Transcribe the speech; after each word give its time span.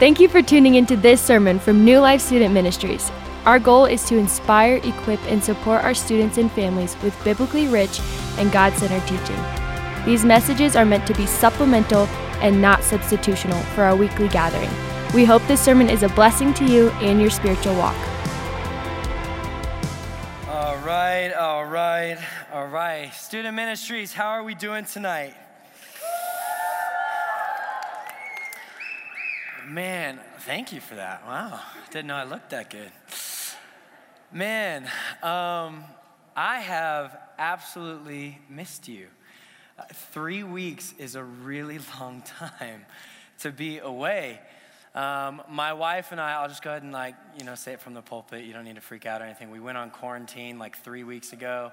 Thank 0.00 0.18
you 0.18 0.28
for 0.28 0.42
tuning 0.42 0.74
into 0.74 0.96
this 0.96 1.20
sermon 1.20 1.60
from 1.60 1.84
New 1.84 2.00
Life 2.00 2.20
Student 2.20 2.52
Ministries. 2.52 3.12
Our 3.46 3.60
goal 3.60 3.84
is 3.84 4.02
to 4.08 4.18
inspire, 4.18 4.80
equip, 4.82 5.20
and 5.30 5.42
support 5.42 5.84
our 5.84 5.94
students 5.94 6.36
and 6.36 6.50
families 6.50 7.00
with 7.00 7.16
biblically 7.22 7.68
rich 7.68 8.00
and 8.36 8.50
God 8.50 8.72
centered 8.72 9.06
teaching. 9.06 9.40
These 10.04 10.24
messages 10.24 10.74
are 10.74 10.84
meant 10.84 11.06
to 11.06 11.14
be 11.14 11.26
supplemental 11.26 12.06
and 12.42 12.60
not 12.60 12.80
substitutional 12.80 13.62
for 13.66 13.84
our 13.84 13.94
weekly 13.94 14.26
gathering. 14.26 14.68
We 15.14 15.24
hope 15.24 15.46
this 15.46 15.60
sermon 15.60 15.88
is 15.88 16.02
a 16.02 16.08
blessing 16.08 16.52
to 16.54 16.64
you 16.64 16.90
and 17.00 17.20
your 17.20 17.30
spiritual 17.30 17.76
walk. 17.76 17.96
All 20.48 20.76
right, 20.78 21.32
all 21.32 21.66
right, 21.66 22.18
all 22.52 22.66
right. 22.66 23.14
Student 23.14 23.54
Ministries, 23.54 24.12
how 24.12 24.30
are 24.30 24.42
we 24.42 24.56
doing 24.56 24.86
tonight? 24.86 25.34
Man, 29.66 30.20
thank 30.40 30.74
you 30.74 30.80
for 30.80 30.96
that. 30.96 31.24
Wow, 31.26 31.58
didn't 31.90 32.08
know 32.08 32.16
I 32.16 32.24
looked 32.24 32.50
that 32.50 32.68
good. 32.68 32.90
Man, 34.30 34.84
um, 35.22 35.84
I 36.36 36.60
have 36.60 37.16
absolutely 37.38 38.38
missed 38.50 38.88
you. 38.88 39.06
Uh, 39.78 39.84
three 40.12 40.42
weeks 40.42 40.92
is 40.98 41.14
a 41.14 41.24
really 41.24 41.78
long 42.00 42.22
time 42.22 42.84
to 43.40 43.50
be 43.50 43.78
away. 43.78 44.38
Um, 44.94 45.40
my 45.48 45.72
wife 45.72 46.12
and 46.12 46.20
I, 46.20 46.34
I'll 46.34 46.48
just 46.48 46.62
go 46.62 46.70
ahead 46.70 46.82
and 46.82 46.92
like, 46.92 47.14
you 47.38 47.44
know, 47.44 47.54
say 47.54 47.72
it 47.72 47.80
from 47.80 47.94
the 47.94 48.02
pulpit. 48.02 48.44
You 48.44 48.52
don't 48.52 48.64
need 48.64 48.76
to 48.76 48.82
freak 48.82 49.06
out 49.06 49.22
or 49.22 49.24
anything. 49.24 49.50
We 49.50 49.60
went 49.60 49.78
on 49.78 49.90
quarantine 49.90 50.58
like 50.58 50.76
three 50.76 51.04
weeks 51.04 51.32
ago. 51.32 51.72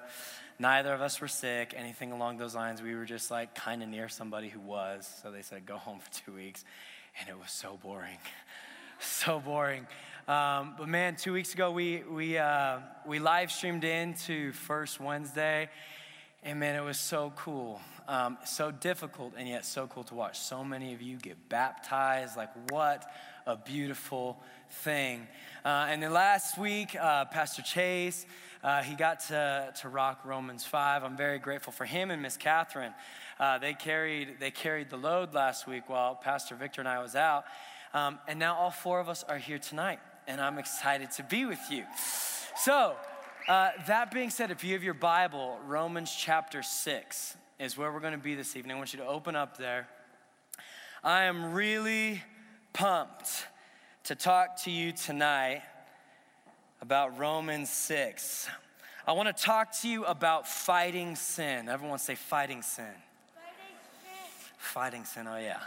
Neither 0.59 0.93
of 0.93 1.01
us 1.01 1.19
were 1.19 1.27
sick, 1.27 1.73
anything 1.75 2.13
along 2.13 2.37
those 2.37 2.55
lines. 2.55 2.81
We 2.81 2.95
were 2.95 3.05
just 3.05 3.31
like 3.31 3.53
kind 3.53 3.83
of 3.83 3.89
near 3.89 4.07
somebody 4.07 4.47
who 4.47 4.61
was. 4.61 5.13
So 5.21 5.29
they 5.29 5.41
said, 5.41 5.65
go 5.65 5.75
home 5.75 5.99
for 5.99 6.11
two 6.11 6.33
weeks 6.33 6.63
and 7.21 7.29
it 7.29 7.39
was 7.39 7.51
so 7.51 7.77
boring. 7.81 8.17
so 8.99 9.39
boring. 9.39 9.85
Um, 10.27 10.73
but 10.77 10.87
man, 10.87 11.15
two 11.15 11.33
weeks 11.33 11.53
ago, 11.53 11.71
we, 11.71 12.03
we, 12.09 12.37
uh, 12.37 12.79
we 13.05 13.19
live 13.19 13.51
streamed 13.51 13.83
into 13.83 14.51
First 14.53 14.99
Wednesday, 14.99 15.69
and 16.41 16.59
man, 16.59 16.75
it 16.75 16.83
was 16.83 16.97
so 16.97 17.31
cool. 17.35 17.79
Um, 18.07 18.39
so 18.45 18.71
difficult, 18.71 19.33
and 19.37 19.47
yet 19.47 19.65
so 19.65 19.85
cool 19.85 20.03
to 20.05 20.15
watch. 20.15 20.39
So 20.39 20.63
many 20.63 20.93
of 20.95 21.01
you 21.01 21.17
get 21.17 21.47
baptized. 21.47 22.35
Like, 22.35 22.49
what 22.71 23.05
a 23.45 23.55
beautiful 23.55 24.37
thing. 24.69 25.27
Uh, 25.63 25.87
and 25.89 26.01
then 26.01 26.13
last 26.13 26.57
week, 26.57 26.95
uh, 26.99 27.25
Pastor 27.25 27.61
Chase, 27.61 28.25
uh, 28.63 28.81
he 28.81 28.95
got 28.95 29.19
to, 29.27 29.73
to 29.81 29.89
rock 29.89 30.21
Romans 30.25 30.65
5. 30.65 31.03
I'm 31.03 31.17
very 31.17 31.39
grateful 31.39 31.73
for 31.73 31.85
him 31.85 32.11
and 32.11 32.21
Miss 32.21 32.37
Catherine. 32.37 32.93
Uh, 33.39 33.57
they, 33.57 33.73
carried, 33.73 34.39
they 34.39 34.51
carried 34.51 34.89
the 34.89 34.97
load 34.97 35.33
last 35.33 35.67
week 35.67 35.89
while 35.89 36.15
Pastor 36.15 36.55
Victor 36.55 36.81
and 36.81 36.87
I 36.87 37.01
was 37.01 37.15
out. 37.15 37.45
Um, 37.93 38.19
and 38.27 38.39
now 38.39 38.55
all 38.55 38.71
four 38.71 38.99
of 38.99 39.09
us 39.09 39.23
are 39.23 39.37
here 39.37 39.59
tonight, 39.59 39.99
and 40.27 40.39
I'm 40.39 40.57
excited 40.57 41.11
to 41.11 41.23
be 41.23 41.45
with 41.45 41.59
you. 41.69 41.83
So, 42.55 42.95
uh, 43.47 43.71
that 43.87 44.11
being 44.11 44.29
said, 44.29 44.51
if 44.51 44.63
you 44.63 44.73
have 44.73 44.83
your 44.83 44.93
Bible, 44.93 45.57
Romans 45.65 46.15
chapter 46.15 46.61
6 46.61 47.35
is 47.59 47.77
where 47.77 47.91
we're 47.91 47.99
going 47.99 48.13
to 48.13 48.19
be 48.19 48.35
this 48.35 48.55
evening. 48.55 48.75
I 48.75 48.77
want 48.77 48.93
you 48.93 48.99
to 48.99 49.07
open 49.07 49.35
up 49.35 49.57
there. 49.57 49.87
I 51.03 51.23
am 51.23 51.53
really 51.53 52.21
pumped 52.73 53.45
to 54.05 54.15
talk 54.15 54.63
to 54.63 54.71
you 54.71 54.91
tonight 54.91 55.61
about 56.81 57.17
Romans 57.17 57.69
6. 57.69 58.47
I 59.05 59.13
want 59.13 59.35
to 59.35 59.43
talk 59.43 59.79
to 59.81 59.89
you 59.89 60.05
about 60.05 60.47
fighting 60.47 61.15
sin. 61.15 61.69
Everyone 61.69 61.99
say 61.99 62.15
fighting 62.15 62.61
sin. 62.61 62.85
Fighting 64.57 65.05
sin, 65.05 65.27
oh 65.27 65.37
yeah. 65.37 65.59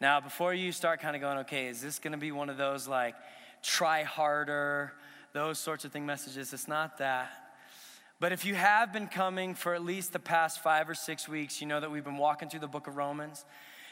Now, 0.00 0.20
before 0.20 0.54
you 0.54 0.70
start 0.70 1.00
kind 1.00 1.16
of 1.16 1.22
going, 1.22 1.38
okay, 1.38 1.66
is 1.66 1.80
this 1.80 1.98
going 1.98 2.12
to 2.12 2.18
be 2.18 2.30
one 2.30 2.50
of 2.50 2.56
those 2.56 2.86
like 2.86 3.14
try 3.62 4.04
harder, 4.04 4.92
those 5.32 5.58
sorts 5.58 5.84
of 5.84 5.92
thing 5.92 6.06
messages? 6.06 6.52
It's 6.52 6.68
not 6.68 6.98
that. 6.98 7.30
But 8.20 8.32
if 8.32 8.44
you 8.44 8.54
have 8.54 8.92
been 8.92 9.06
coming 9.08 9.54
for 9.54 9.74
at 9.74 9.84
least 9.84 10.12
the 10.12 10.18
past 10.18 10.62
five 10.62 10.88
or 10.88 10.94
six 10.94 11.28
weeks, 11.28 11.60
you 11.60 11.66
know 11.66 11.80
that 11.80 11.90
we've 11.90 12.04
been 12.04 12.16
walking 12.16 12.48
through 12.48 12.60
the 12.60 12.68
book 12.68 12.86
of 12.86 12.96
Romans. 12.96 13.44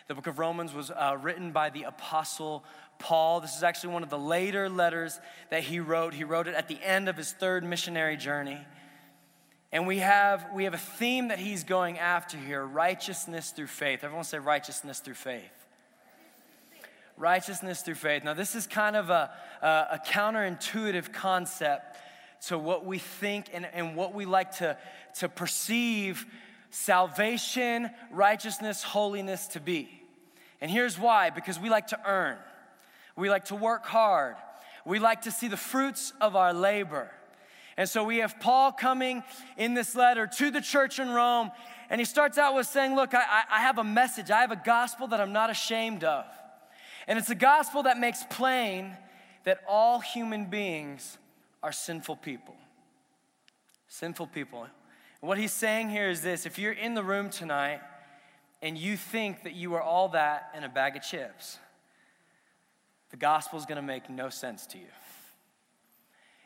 The 0.08 0.14
book 0.14 0.28
of 0.28 0.38
Romans 0.38 0.72
was 0.72 0.90
uh, 0.92 1.16
written 1.20 1.50
by 1.50 1.70
the 1.70 1.82
apostle 1.82 2.64
Paul. 3.00 3.40
This 3.40 3.56
is 3.56 3.64
actually 3.64 3.92
one 3.92 4.04
of 4.04 4.10
the 4.10 4.18
later 4.18 4.68
letters 4.68 5.18
that 5.50 5.64
he 5.64 5.80
wrote. 5.80 6.14
He 6.14 6.22
wrote 6.22 6.46
it 6.46 6.54
at 6.54 6.68
the 6.68 6.78
end 6.82 7.08
of 7.08 7.16
his 7.16 7.32
third 7.32 7.64
missionary 7.64 8.16
journey. 8.16 8.58
And 9.72 9.84
we 9.84 9.98
have, 9.98 10.46
we 10.54 10.62
have 10.62 10.74
a 10.74 10.78
theme 10.78 11.28
that 11.28 11.40
he's 11.40 11.64
going 11.64 11.98
after 11.98 12.38
here 12.38 12.64
righteousness 12.64 13.50
through 13.50 13.66
faith. 13.66 14.04
Everyone 14.04 14.24
say 14.24 14.38
righteousness 14.38 15.00
through 15.00 15.14
faith. 15.14 15.42
Righteousness 17.16 17.82
through 17.82 17.96
faith. 17.96 18.22
Now, 18.22 18.34
this 18.34 18.54
is 18.54 18.68
kind 18.68 18.94
of 18.94 19.10
a, 19.10 19.32
a, 19.60 19.66
a 19.66 20.00
counterintuitive 20.06 21.12
concept 21.12 21.96
to 22.46 22.56
what 22.56 22.86
we 22.86 22.98
think 22.98 23.46
and, 23.52 23.66
and 23.72 23.96
what 23.96 24.14
we 24.14 24.24
like 24.24 24.58
to, 24.58 24.78
to 25.18 25.28
perceive 25.28 26.26
salvation, 26.76 27.90
righteousness, 28.10 28.82
holiness 28.82 29.46
to 29.48 29.60
be. 29.60 29.88
And 30.60 30.70
here's 30.70 30.98
why 30.98 31.30
because 31.30 31.58
we 31.58 31.70
like 31.70 31.88
to 31.88 32.00
earn, 32.06 32.36
we 33.16 33.30
like 33.30 33.46
to 33.46 33.54
work 33.54 33.86
hard, 33.86 34.36
we 34.84 34.98
like 34.98 35.22
to 35.22 35.30
see 35.30 35.48
the 35.48 35.56
fruits 35.56 36.12
of 36.20 36.36
our 36.36 36.52
labor. 36.52 37.10
And 37.78 37.88
so 37.88 38.04
we 38.04 38.18
have 38.18 38.38
Paul 38.40 38.72
coming 38.72 39.22
in 39.56 39.74
this 39.74 39.94
letter 39.94 40.26
to 40.38 40.50
the 40.50 40.60
church 40.60 40.98
in 40.98 41.10
Rome, 41.10 41.50
and 41.88 42.00
he 42.00 42.04
starts 42.04 42.36
out 42.36 42.54
with 42.54 42.66
saying, 42.66 42.94
Look, 42.94 43.14
I, 43.14 43.42
I 43.50 43.60
have 43.60 43.78
a 43.78 43.84
message, 43.84 44.30
I 44.30 44.42
have 44.42 44.52
a 44.52 44.60
gospel 44.62 45.06
that 45.08 45.20
I'm 45.20 45.32
not 45.32 45.50
ashamed 45.50 46.04
of. 46.04 46.26
And 47.06 47.18
it's 47.18 47.30
a 47.30 47.34
gospel 47.34 47.84
that 47.84 47.98
makes 47.98 48.22
plain 48.28 48.96
that 49.44 49.60
all 49.66 50.00
human 50.00 50.46
beings 50.46 51.16
are 51.62 51.72
sinful 51.72 52.16
people. 52.16 52.56
Sinful 53.88 54.26
people. 54.26 54.66
And 55.20 55.28
what 55.28 55.38
he's 55.38 55.52
saying 55.52 55.90
here 55.90 56.10
is 56.10 56.22
this 56.22 56.46
if 56.46 56.58
you're 56.58 56.72
in 56.72 56.94
the 56.94 57.02
room 57.02 57.30
tonight 57.30 57.80
and 58.62 58.76
you 58.76 58.96
think 58.96 59.44
that 59.44 59.54
you 59.54 59.74
are 59.74 59.82
all 59.82 60.08
that 60.10 60.50
in 60.56 60.64
a 60.64 60.68
bag 60.68 60.96
of 60.96 61.02
chips, 61.02 61.58
the 63.10 63.16
gospel 63.16 63.58
is 63.58 63.66
going 63.66 63.76
to 63.76 63.82
make 63.82 64.10
no 64.10 64.28
sense 64.28 64.66
to 64.68 64.78
you. 64.78 64.86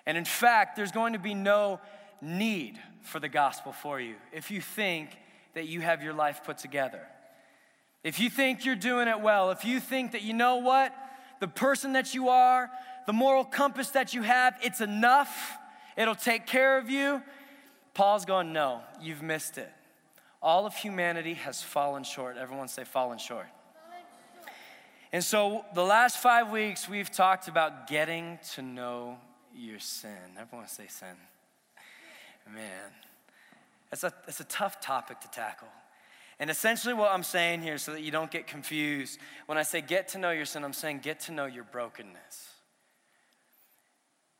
And 0.07 0.17
in 0.17 0.25
fact, 0.25 0.77
there's 0.77 0.93
going 0.93 1.13
to 1.13 1.19
be 1.19 1.35
no 1.35 1.81
need 2.21 2.79
for 3.03 3.21
the 3.21 3.29
gospel 3.29 3.73
for 3.73 4.01
you 4.01 4.15
if 4.33 4.51
you 4.51 4.61
think 4.61 5.11
that 5.55 5.67
you 5.67 5.81
have 5.81 6.03
your 6.03 6.13
life 6.13 6.43
put 6.45 6.59
together. 6.59 7.01
If 8.03 8.19
you 8.19 8.31
think 8.31 8.65
you're 8.65 8.77
doing 8.77 9.09
it 9.09 9.21
well, 9.21 9.51
if 9.51 9.65
you 9.65 9.81
think 9.81 10.13
that 10.13 10.23
you 10.23 10.33
know 10.33 10.57
what, 10.57 10.95
the 11.41 11.49
person 11.49 11.95
that 11.95 12.15
you 12.15 12.29
are, 12.29 12.71
the 13.07 13.13
moral 13.13 13.45
compass 13.45 13.91
that 13.91 14.15
you 14.15 14.23
have, 14.23 14.57
it's 14.63 14.81
enough, 14.81 15.57
it'll 15.97 16.15
take 16.15 16.47
care 16.47 16.79
of 16.79 16.89
you. 16.89 17.23
Paul's 18.00 18.25
going, 18.25 18.55
no, 18.55 18.81
you've 19.03 19.21
missed 19.21 19.59
it. 19.59 19.71
All 20.41 20.65
of 20.65 20.75
humanity 20.75 21.34
has 21.34 21.61
fallen 21.61 22.03
short. 22.03 22.38
Everyone 22.38 22.66
say, 22.66 22.84
fallen 22.84 23.19
short. 23.19 23.44
And 25.12 25.22
so, 25.22 25.66
the 25.75 25.84
last 25.84 26.16
five 26.16 26.50
weeks, 26.50 26.89
we've 26.89 27.10
talked 27.10 27.47
about 27.47 27.89
getting 27.89 28.39
to 28.55 28.62
know 28.62 29.19
your 29.55 29.78
sin. 29.81 30.16
Everyone 30.41 30.66
say 30.66 30.87
sin. 30.89 31.15
Man, 32.50 32.91
it's 33.93 34.03
a, 34.03 34.15
it's 34.27 34.41
a 34.41 34.44
tough 34.44 34.81
topic 34.81 35.21
to 35.21 35.31
tackle. 35.31 35.69
And 36.39 36.49
essentially, 36.49 36.94
what 36.94 37.12
I'm 37.12 37.22
saying 37.22 37.60
here, 37.60 37.77
so 37.77 37.93
that 37.93 38.00
you 38.00 38.10
don't 38.10 38.31
get 38.31 38.47
confused, 38.47 39.19
when 39.44 39.59
I 39.59 39.62
say 39.62 39.83
get 39.83 40.09
to 40.09 40.19
know 40.19 40.31
your 40.31 40.47
sin, 40.47 40.65
I'm 40.65 40.72
saying 40.72 41.00
get 41.03 41.21
to 41.21 41.33
know 41.33 41.44
your 41.44 41.65
brokenness. 41.65 42.49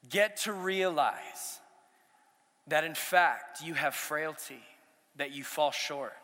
Get 0.09 0.39
to 0.45 0.55
realize 0.55 1.61
that 2.67 2.85
in 2.85 2.95
fact 2.95 3.63
you 3.63 3.75
have 3.75 3.95
frailty, 3.95 4.63
that 5.17 5.33
you 5.33 5.45
fall 5.45 5.71
short. 5.71 6.15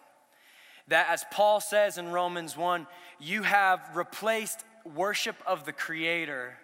That, 0.88 1.08
as 1.10 1.24
Paul 1.32 1.60
says 1.60 1.98
in 1.98 2.12
Romans 2.12 2.56
1, 2.56 2.86
you 3.18 3.42
have 3.42 3.80
replaced 3.96 4.64
worship 4.94 5.36
of 5.46 5.64
the 5.64 5.72
Creator 5.72 6.54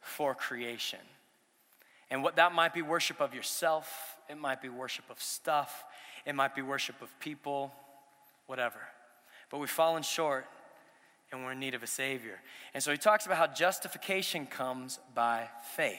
for 0.00 0.34
creation. 0.34 1.00
And 2.10 2.22
what 2.22 2.36
that 2.36 2.52
might 2.52 2.74
be 2.74 2.82
worship 2.82 3.20
of 3.20 3.34
yourself, 3.34 4.18
it 4.28 4.38
might 4.38 4.62
be 4.62 4.68
worship 4.68 5.04
of 5.10 5.20
stuff, 5.20 5.84
it 6.24 6.34
might 6.34 6.54
be 6.54 6.62
worship 6.62 7.00
of 7.02 7.08
people, 7.18 7.72
whatever. 8.46 8.78
But 9.50 9.58
we've 9.58 9.70
fallen 9.70 10.02
short 10.02 10.46
and 11.32 11.44
we're 11.44 11.52
in 11.52 11.60
need 11.60 11.74
of 11.74 11.82
a 11.82 11.86
Savior. 11.86 12.40
And 12.74 12.82
so 12.82 12.90
he 12.90 12.98
talks 12.98 13.26
about 13.26 13.38
how 13.38 13.46
justification 13.46 14.46
comes 14.46 14.98
by 15.14 15.48
faith. 15.74 15.98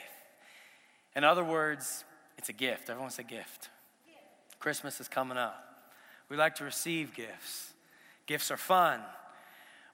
In 1.15 1.23
other 1.23 1.43
words, 1.43 2.03
it's 2.41 2.49
a 2.49 2.53
gift. 2.53 2.89
Everyone 2.89 3.11
say 3.11 3.21
gift. 3.21 3.69
Christmas 4.57 4.99
is 4.99 5.07
coming 5.07 5.37
up. 5.37 5.93
We 6.27 6.37
like 6.37 6.55
to 6.55 6.63
receive 6.63 7.13
gifts. 7.13 7.71
Gifts 8.25 8.49
are 8.49 8.57
fun. 8.57 8.99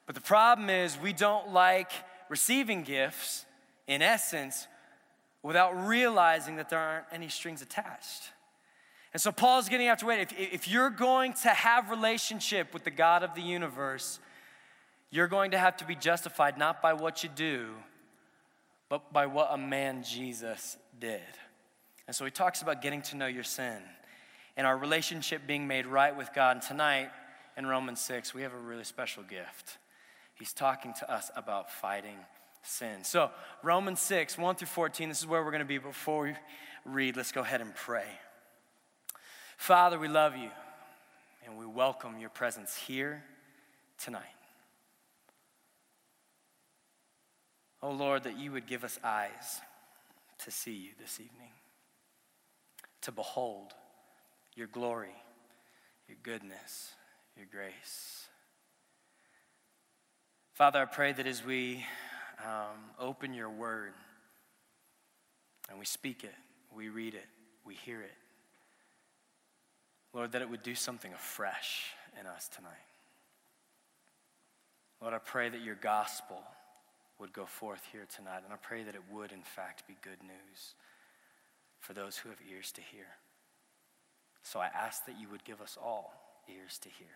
But 0.06 0.14
the 0.14 0.22
problem 0.22 0.70
is, 0.70 0.96
we 0.98 1.12
don't 1.12 1.52
like 1.52 1.90
receiving 2.30 2.84
gifts, 2.84 3.44
in 3.86 4.00
essence, 4.00 4.66
without 5.42 5.72
realizing 5.86 6.56
that 6.56 6.70
there 6.70 6.78
aren't 6.78 7.04
any 7.12 7.28
strings 7.28 7.60
attached. 7.60 8.30
And 9.12 9.20
so 9.20 9.30
Paul's 9.30 9.68
getting 9.68 9.88
after 9.88 10.06
wait, 10.06 10.20
if, 10.20 10.32
if 10.38 10.68
you're 10.68 10.88
going 10.88 11.34
to 11.42 11.50
have 11.50 11.90
relationship 11.90 12.72
with 12.72 12.84
the 12.84 12.90
God 12.90 13.22
of 13.22 13.34
the 13.34 13.42
universe, 13.42 14.20
you're 15.10 15.28
going 15.28 15.50
to 15.50 15.58
have 15.58 15.76
to 15.76 15.84
be 15.84 15.94
justified 15.94 16.56
not 16.56 16.80
by 16.80 16.94
what 16.94 17.22
you 17.22 17.28
do, 17.28 17.74
but 18.88 19.12
by 19.12 19.26
what 19.26 19.48
a 19.50 19.58
man 19.58 20.02
Jesus 20.02 20.78
did. 20.98 21.20
And 22.08 22.16
so 22.16 22.24
he 22.24 22.32
talks 22.32 22.62
about 22.62 22.82
getting 22.82 23.02
to 23.02 23.16
know 23.16 23.26
your 23.26 23.44
sin 23.44 23.76
and 24.56 24.66
our 24.66 24.76
relationship 24.76 25.46
being 25.46 25.68
made 25.68 25.86
right 25.86 26.16
with 26.16 26.30
God. 26.34 26.56
And 26.56 26.62
tonight 26.62 27.10
in 27.56 27.66
Romans 27.66 28.00
6, 28.00 28.34
we 28.34 28.42
have 28.42 28.54
a 28.54 28.58
really 28.58 28.82
special 28.82 29.22
gift. 29.22 29.78
He's 30.34 30.52
talking 30.52 30.94
to 30.98 31.12
us 31.12 31.30
about 31.36 31.70
fighting 31.70 32.16
sin. 32.62 33.04
So, 33.04 33.30
Romans 33.62 34.00
6, 34.00 34.36
1 34.38 34.56
through 34.56 34.66
14, 34.66 35.08
this 35.08 35.18
is 35.18 35.26
where 35.26 35.44
we're 35.44 35.50
going 35.50 35.60
to 35.60 35.66
be. 35.66 35.78
Before 35.78 36.24
we 36.24 36.34
read, 36.84 37.16
let's 37.16 37.30
go 37.30 37.42
ahead 37.42 37.60
and 37.60 37.74
pray. 37.74 38.06
Father, 39.58 39.98
we 39.98 40.08
love 40.08 40.36
you 40.36 40.50
and 41.44 41.58
we 41.58 41.66
welcome 41.66 42.18
your 42.18 42.30
presence 42.30 42.74
here 42.74 43.22
tonight. 43.98 44.22
Oh 47.82 47.90
Lord, 47.90 48.24
that 48.24 48.38
you 48.38 48.52
would 48.52 48.66
give 48.66 48.82
us 48.82 48.98
eyes 49.04 49.60
to 50.44 50.50
see 50.50 50.72
you 50.72 50.90
this 51.00 51.20
evening, 51.20 51.50
to 53.02 53.12
behold 53.12 53.72
your 54.54 54.66
glory, 54.66 55.14
your 56.08 56.16
goodness, 56.22 56.92
your 57.36 57.46
grace. 57.50 58.26
Father, 60.54 60.80
I 60.80 60.86
pray 60.86 61.12
that 61.12 61.26
as 61.26 61.44
we 61.44 61.84
um, 62.44 62.90
open 62.98 63.32
your 63.32 63.50
word 63.50 63.92
and 65.70 65.78
we 65.78 65.84
speak 65.84 66.24
it, 66.24 66.34
we 66.74 66.88
read 66.88 67.14
it, 67.14 67.26
we 67.64 67.74
hear 67.74 68.00
it, 68.00 68.14
Lord, 70.12 70.32
that 70.32 70.42
it 70.42 70.50
would 70.50 70.62
do 70.62 70.74
something 70.74 71.12
afresh 71.12 71.92
in 72.18 72.26
us 72.26 72.48
tonight. 72.48 72.72
Lord, 75.00 75.14
I 75.14 75.18
pray 75.18 75.48
that 75.48 75.60
your 75.60 75.76
gospel 75.76 76.42
would 77.20 77.32
go 77.32 77.46
forth 77.46 77.82
here 77.92 78.06
tonight, 78.14 78.42
and 78.44 78.52
I 78.52 78.56
pray 78.56 78.82
that 78.82 78.94
it 78.94 79.02
would, 79.12 79.30
in 79.30 79.42
fact, 79.42 79.86
be 79.86 79.96
good 80.02 80.22
news 80.22 80.74
for 81.80 81.92
those 81.92 82.16
who 82.16 82.28
have 82.28 82.38
ears 82.50 82.72
to 82.72 82.80
hear. 82.80 83.06
So 84.42 84.60
I 84.60 84.66
ask 84.66 85.04
that 85.06 85.20
you 85.20 85.28
would 85.30 85.44
give 85.44 85.60
us 85.60 85.76
all 85.80 86.12
ears 86.48 86.78
to 86.78 86.88
hear. 86.88 87.06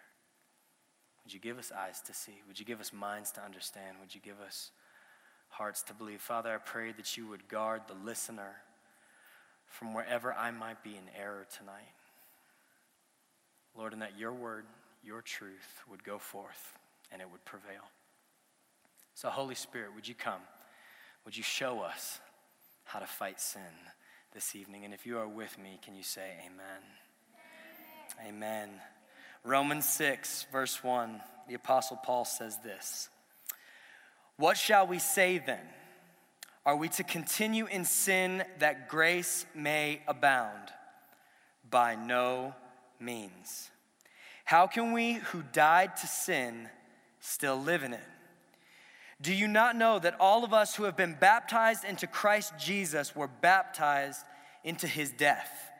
Would 1.24 1.32
you 1.32 1.40
give 1.40 1.58
us 1.58 1.72
eyes 1.76 2.00
to 2.02 2.14
see? 2.14 2.42
Would 2.46 2.58
you 2.58 2.66
give 2.66 2.80
us 2.80 2.92
minds 2.92 3.30
to 3.32 3.42
understand? 3.42 3.96
Would 4.00 4.14
you 4.14 4.20
give 4.20 4.40
us 4.40 4.70
hearts 5.48 5.82
to 5.84 5.94
believe? 5.94 6.20
Father, 6.20 6.54
I 6.54 6.58
pray 6.58 6.92
that 6.92 7.16
you 7.16 7.26
would 7.28 7.48
guard 7.48 7.82
the 7.86 7.94
listener 8.04 8.56
from 9.66 9.94
wherever 9.94 10.34
I 10.34 10.50
might 10.50 10.82
be 10.82 10.90
in 10.90 11.04
error 11.18 11.46
tonight. 11.58 11.94
Lord, 13.76 13.92
and 13.92 14.02
that 14.02 14.18
your 14.18 14.32
word, 14.32 14.66
your 15.02 15.22
truth 15.22 15.82
would 15.88 16.04
go 16.04 16.18
forth 16.18 16.76
and 17.10 17.22
it 17.22 17.30
would 17.30 17.44
prevail. 17.44 17.90
So, 19.14 19.28
Holy 19.28 19.54
Spirit, 19.54 19.94
would 19.94 20.08
you 20.08 20.14
come? 20.14 20.40
Would 21.24 21.36
you 21.36 21.42
show 21.42 21.80
us 21.80 22.20
how 22.84 22.98
to 22.98 23.06
fight 23.06 23.40
sin 23.40 23.62
this 24.34 24.56
evening? 24.56 24.84
And 24.84 24.94
if 24.94 25.06
you 25.06 25.18
are 25.18 25.28
with 25.28 25.58
me, 25.58 25.78
can 25.84 25.94
you 25.94 26.02
say 26.02 26.36
amen? 26.46 26.82
Amen. 28.20 28.34
amen. 28.34 28.70
Romans 29.44 29.88
6, 29.88 30.46
verse 30.52 30.82
1, 30.82 31.20
the 31.48 31.54
Apostle 31.54 31.98
Paul 32.02 32.24
says 32.24 32.58
this 32.64 33.08
What 34.36 34.56
shall 34.56 34.86
we 34.86 34.98
say 34.98 35.38
then? 35.38 35.60
Are 36.64 36.76
we 36.76 36.88
to 36.90 37.02
continue 37.02 37.66
in 37.66 37.84
sin 37.84 38.44
that 38.60 38.88
grace 38.88 39.46
may 39.54 40.02
abound? 40.06 40.68
By 41.68 41.96
no 41.96 42.54
means. 43.00 43.70
How 44.44 44.66
can 44.66 44.92
we 44.92 45.14
who 45.14 45.42
died 45.52 45.96
to 45.96 46.06
sin 46.06 46.68
still 47.20 47.60
live 47.60 47.82
in 47.82 47.94
it? 47.94 48.00
Do 49.22 49.32
you 49.32 49.46
not 49.46 49.76
know 49.76 50.00
that 50.00 50.18
all 50.18 50.44
of 50.44 50.52
us 50.52 50.74
who 50.74 50.82
have 50.82 50.96
been 50.96 51.16
baptized 51.18 51.84
into 51.84 52.08
Christ 52.08 52.54
Jesus 52.58 53.14
were 53.14 53.28
baptized 53.28 54.20
into 54.64 54.88
his 54.88 55.12
death? 55.12 55.70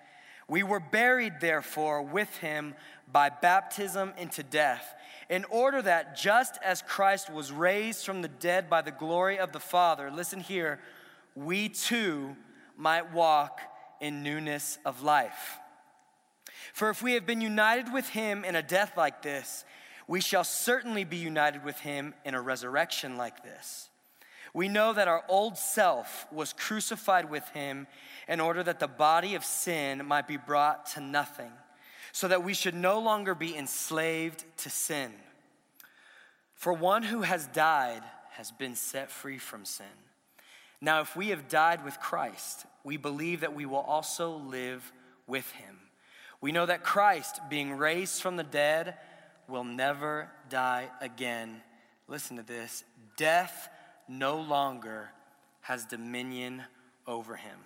We 0.49 0.63
were 0.63 0.81
buried, 0.81 1.41
therefore, 1.41 2.03
with 2.03 2.37
him 2.37 2.75
by 3.11 3.31
baptism 3.31 4.13
into 4.17 4.45
death, 4.45 4.95
in 5.29 5.45
order 5.47 5.83
that 5.83 6.17
just 6.17 6.57
as 6.65 6.83
Christ 6.83 7.33
was 7.33 7.51
raised 7.51 8.07
from 8.07 8.23
the 8.23 8.29
dead 8.29 8.71
by 8.71 8.81
the 8.81 8.91
glory 8.93 9.39
of 9.39 9.51
the 9.53 9.61
Father, 9.61 10.11
listen 10.11 10.41
here, 10.41 10.79
we 11.35 11.69
too 11.69 12.37
might 12.77 13.13
walk 13.13 13.61
in 14.01 14.23
newness 14.23 14.79
of 14.85 15.03
life. 15.03 15.59
For 16.73 16.91
if 16.91 17.03
we 17.03 17.15
have 17.15 17.27
been 17.27 17.41
united 17.41 17.93
with 17.93 18.09
him 18.09 18.45
in 18.45 18.55
a 18.55 18.63
death 18.63 18.93
like 18.97 19.23
this, 19.23 19.65
we 20.13 20.21
shall 20.21 20.45
certainly 20.45 21.05
be 21.05 21.17
united 21.17 21.65
with 21.65 21.81
him 21.81 22.13
in 22.23 22.35
a 22.35 22.41
resurrection 22.43 23.17
like 23.17 23.43
this. 23.43 23.89
We 24.53 24.69
know 24.69 24.93
that 24.93 25.09
our 25.09 25.25
old 25.27 25.57
self 25.57 26.27
was 26.31 26.53
crucified 26.53 27.31
with 27.31 27.49
him 27.55 27.87
in 28.29 28.39
order 28.39 28.63
that 28.63 28.79
the 28.79 28.89
body 28.89 29.37
of 29.37 29.43
sin 29.43 30.05
might 30.05 30.29
be 30.29 30.37
brought 30.37 30.85
to 30.89 31.01
nothing, 31.01 31.51
so 32.13 32.29
that 32.29 32.45
we 32.45 32.53
should 32.53 32.75
no 32.75 32.99
longer 32.99 33.35
be 33.35 33.57
enslaved 33.57 34.45
to 34.59 34.69
sin. 34.69 35.13
For 36.57 36.75
one 36.75 37.05
who 37.05 37.23
has 37.23 37.47
died 37.47 38.03
has 38.33 38.51
been 38.51 38.75
set 38.75 39.11
free 39.11 39.39
from 39.39 39.65
sin. 39.65 39.87
Now, 40.83 41.01
if 41.01 41.17
we 41.17 41.29
have 41.29 41.49
died 41.49 41.87
with 41.87 41.99
Christ, 41.99 42.67
we 42.85 42.99
believe 42.99 43.41
that 43.41 43.55
we 43.55 43.65
will 43.65 43.79
also 43.79 44.37
live 44.37 44.93
with 45.27 45.51
him. 45.53 45.79
We 46.43 46.53
know 46.53 46.67
that 46.67 46.85
Christ, 46.85 47.41
being 47.49 47.73
raised 47.73 48.21
from 48.21 48.37
the 48.37 48.43
dead, 48.43 48.99
will 49.53 49.65
never 49.65 50.31
die 50.49 50.89
again. 51.03 51.61
Listen 52.09 52.39
to 52.39 52.43
this 52.43 52.85
death 53.17 53.69
no 54.09 54.41
longer 54.41 55.11
has 55.61 55.85
dominion 55.85 56.63
over 57.07 57.37
him. 57.37 57.59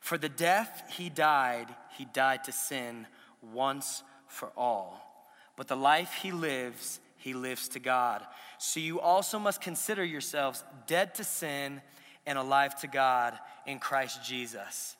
For 0.00 0.16
the 0.16 0.30
death 0.30 0.82
he 0.96 1.10
died, 1.10 1.68
he 1.96 2.06
died 2.06 2.44
to 2.44 2.52
sin 2.52 3.06
once 3.52 4.02
for 4.26 4.50
all. 4.56 5.28
But 5.56 5.68
the 5.68 5.76
life 5.76 6.14
he 6.22 6.32
lives, 6.32 7.00
he 7.18 7.34
lives 7.34 7.68
to 7.68 7.78
God. 7.78 8.24
So 8.56 8.80
you 8.80 8.98
also 8.98 9.38
must 9.38 9.60
consider 9.60 10.02
yourselves 10.02 10.64
dead 10.86 11.14
to 11.16 11.24
sin 11.24 11.82
and 12.24 12.38
alive 12.38 12.80
to 12.80 12.86
God 12.86 13.38
in 13.66 13.78
Christ 13.78 14.24
Jesus. 14.24 14.96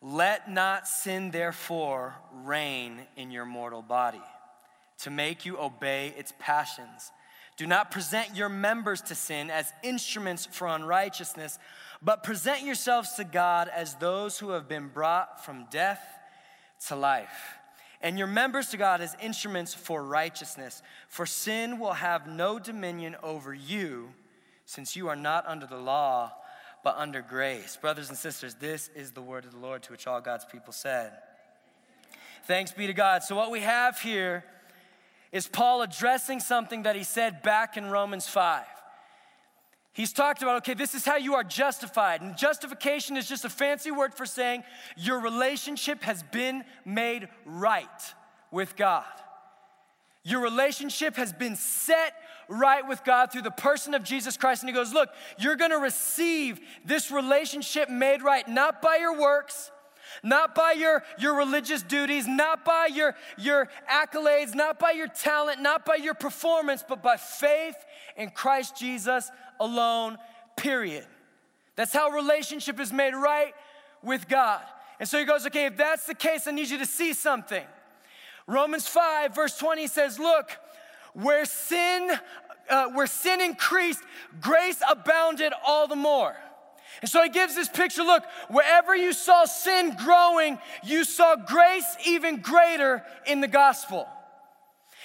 Let 0.00 0.48
not 0.48 0.86
sin, 0.86 1.32
therefore, 1.32 2.14
reign 2.44 3.00
in 3.16 3.32
your 3.32 3.44
mortal 3.44 3.82
body 3.82 4.22
to 5.02 5.10
make 5.10 5.44
you 5.44 5.58
obey 5.58 6.14
its 6.16 6.32
passions. 6.38 7.12
Do 7.56 7.66
not 7.66 7.90
present 7.90 8.34
your 8.34 8.48
members 8.48 9.02
to 9.02 9.14
sin 9.14 9.50
as 9.50 9.72
instruments 9.82 10.46
for 10.46 10.66
unrighteousness, 10.66 11.58
but 12.02 12.22
present 12.22 12.62
yourselves 12.62 13.12
to 13.14 13.24
God 13.24 13.68
as 13.68 13.94
those 13.96 14.38
who 14.38 14.50
have 14.50 14.68
been 14.68 14.88
brought 14.88 15.44
from 15.44 15.66
death 15.70 16.02
to 16.88 16.96
life, 16.96 17.56
and 18.00 18.16
your 18.16 18.26
members 18.26 18.68
to 18.68 18.78
God 18.78 19.02
as 19.02 19.14
instruments 19.20 19.74
for 19.74 20.02
righteousness. 20.02 20.82
For 21.08 21.26
sin 21.26 21.78
will 21.78 21.92
have 21.92 22.26
no 22.26 22.58
dominion 22.58 23.16
over 23.22 23.52
you, 23.52 24.14
since 24.64 24.96
you 24.96 25.08
are 25.08 25.16
not 25.16 25.46
under 25.46 25.66
the 25.66 25.76
law 25.76 26.32
but 26.82 26.96
under 26.96 27.20
grace. 27.20 27.76
Brothers 27.76 28.08
and 28.08 28.16
sisters, 28.16 28.54
this 28.54 28.88
is 28.94 29.12
the 29.12 29.20
word 29.20 29.44
of 29.44 29.52
the 29.52 29.58
Lord 29.58 29.82
to 29.84 29.92
which 29.92 30.06
all 30.06 30.20
God's 30.20 30.44
people 30.44 30.72
said. 30.72 31.12
Thanks 32.44 32.72
be 32.72 32.86
to 32.86 32.94
God. 32.94 33.22
So, 33.22 33.36
what 33.36 33.50
we 33.50 33.60
have 33.60 34.00
here 34.00 34.44
is 35.32 35.46
Paul 35.46 35.82
addressing 35.82 36.40
something 36.40 36.82
that 36.82 36.96
he 36.96 37.04
said 37.04 37.42
back 37.42 37.76
in 37.76 37.86
Romans 37.86 38.26
5. 38.28 38.64
He's 39.92 40.12
talked 40.12 40.42
about, 40.42 40.58
okay, 40.58 40.74
this 40.74 40.94
is 40.94 41.04
how 41.04 41.16
you 41.16 41.34
are 41.34 41.44
justified. 41.44 42.20
And 42.20 42.36
justification 42.36 43.16
is 43.16 43.28
just 43.28 43.44
a 43.44 43.48
fancy 43.48 43.90
word 43.90 44.14
for 44.14 44.24
saying 44.24 44.62
your 44.96 45.20
relationship 45.20 46.02
has 46.02 46.22
been 46.22 46.64
made 46.84 47.28
right 47.44 47.86
with 48.50 48.76
God. 48.76 49.04
Your 50.22 50.40
relationship 50.40 51.16
has 51.16 51.32
been 51.32 51.56
set 51.56 52.14
right 52.48 52.86
with 52.86 53.04
God 53.04 53.32
through 53.32 53.42
the 53.42 53.50
person 53.50 53.94
of 53.94 54.04
Jesus 54.04 54.36
Christ. 54.36 54.62
And 54.62 54.68
he 54.68 54.74
goes, 54.74 54.92
Look, 54.92 55.08
you're 55.38 55.56
gonna 55.56 55.78
receive 55.78 56.60
this 56.84 57.10
relationship 57.10 57.88
made 57.88 58.22
right, 58.22 58.46
not 58.46 58.82
by 58.82 58.96
your 58.96 59.18
works, 59.18 59.70
not 60.22 60.54
by 60.54 60.72
your, 60.72 61.02
your 61.18 61.36
religious 61.36 61.82
duties, 61.82 62.26
not 62.26 62.64
by 62.64 62.88
your, 62.92 63.14
your 63.38 63.68
accolades, 63.90 64.54
not 64.54 64.78
by 64.78 64.92
your 64.92 65.08
talent, 65.08 65.60
not 65.60 65.84
by 65.84 65.96
your 65.96 66.14
performance, 66.14 66.84
but 66.86 67.02
by 67.02 67.16
faith 67.16 67.76
in 68.16 68.30
Christ 68.30 68.76
Jesus 68.76 69.30
alone, 69.58 70.18
period. 70.56 71.06
That's 71.76 71.92
how 71.92 72.10
relationship 72.10 72.80
is 72.80 72.92
made 72.92 73.14
right 73.14 73.54
with 74.02 74.28
God. 74.28 74.62
And 74.98 75.08
so 75.08 75.18
he 75.18 75.24
goes, 75.24 75.46
okay, 75.46 75.66
if 75.66 75.76
that's 75.76 76.06
the 76.06 76.14
case, 76.14 76.46
I 76.46 76.50
need 76.50 76.68
you 76.68 76.78
to 76.78 76.86
see 76.86 77.14
something. 77.14 77.64
Romans 78.46 78.86
5, 78.86 79.34
verse 79.34 79.56
20 79.56 79.86
says, 79.86 80.18
Look, 80.18 80.50
where 81.14 81.44
sin, 81.44 82.10
uh, 82.68 82.88
where 82.88 83.06
sin 83.06 83.40
increased, 83.40 84.02
grace 84.40 84.82
abounded 84.88 85.52
all 85.64 85.86
the 85.86 85.96
more. 85.96 86.36
And 87.00 87.10
so 87.10 87.22
he 87.22 87.28
gives 87.28 87.54
this 87.54 87.68
picture 87.68 88.02
look, 88.02 88.24
wherever 88.48 88.94
you 88.94 89.12
saw 89.12 89.44
sin 89.44 89.96
growing, 89.96 90.58
you 90.84 91.04
saw 91.04 91.36
grace 91.36 91.96
even 92.06 92.40
greater 92.40 93.02
in 93.26 93.40
the 93.40 93.48
gospel. 93.48 94.06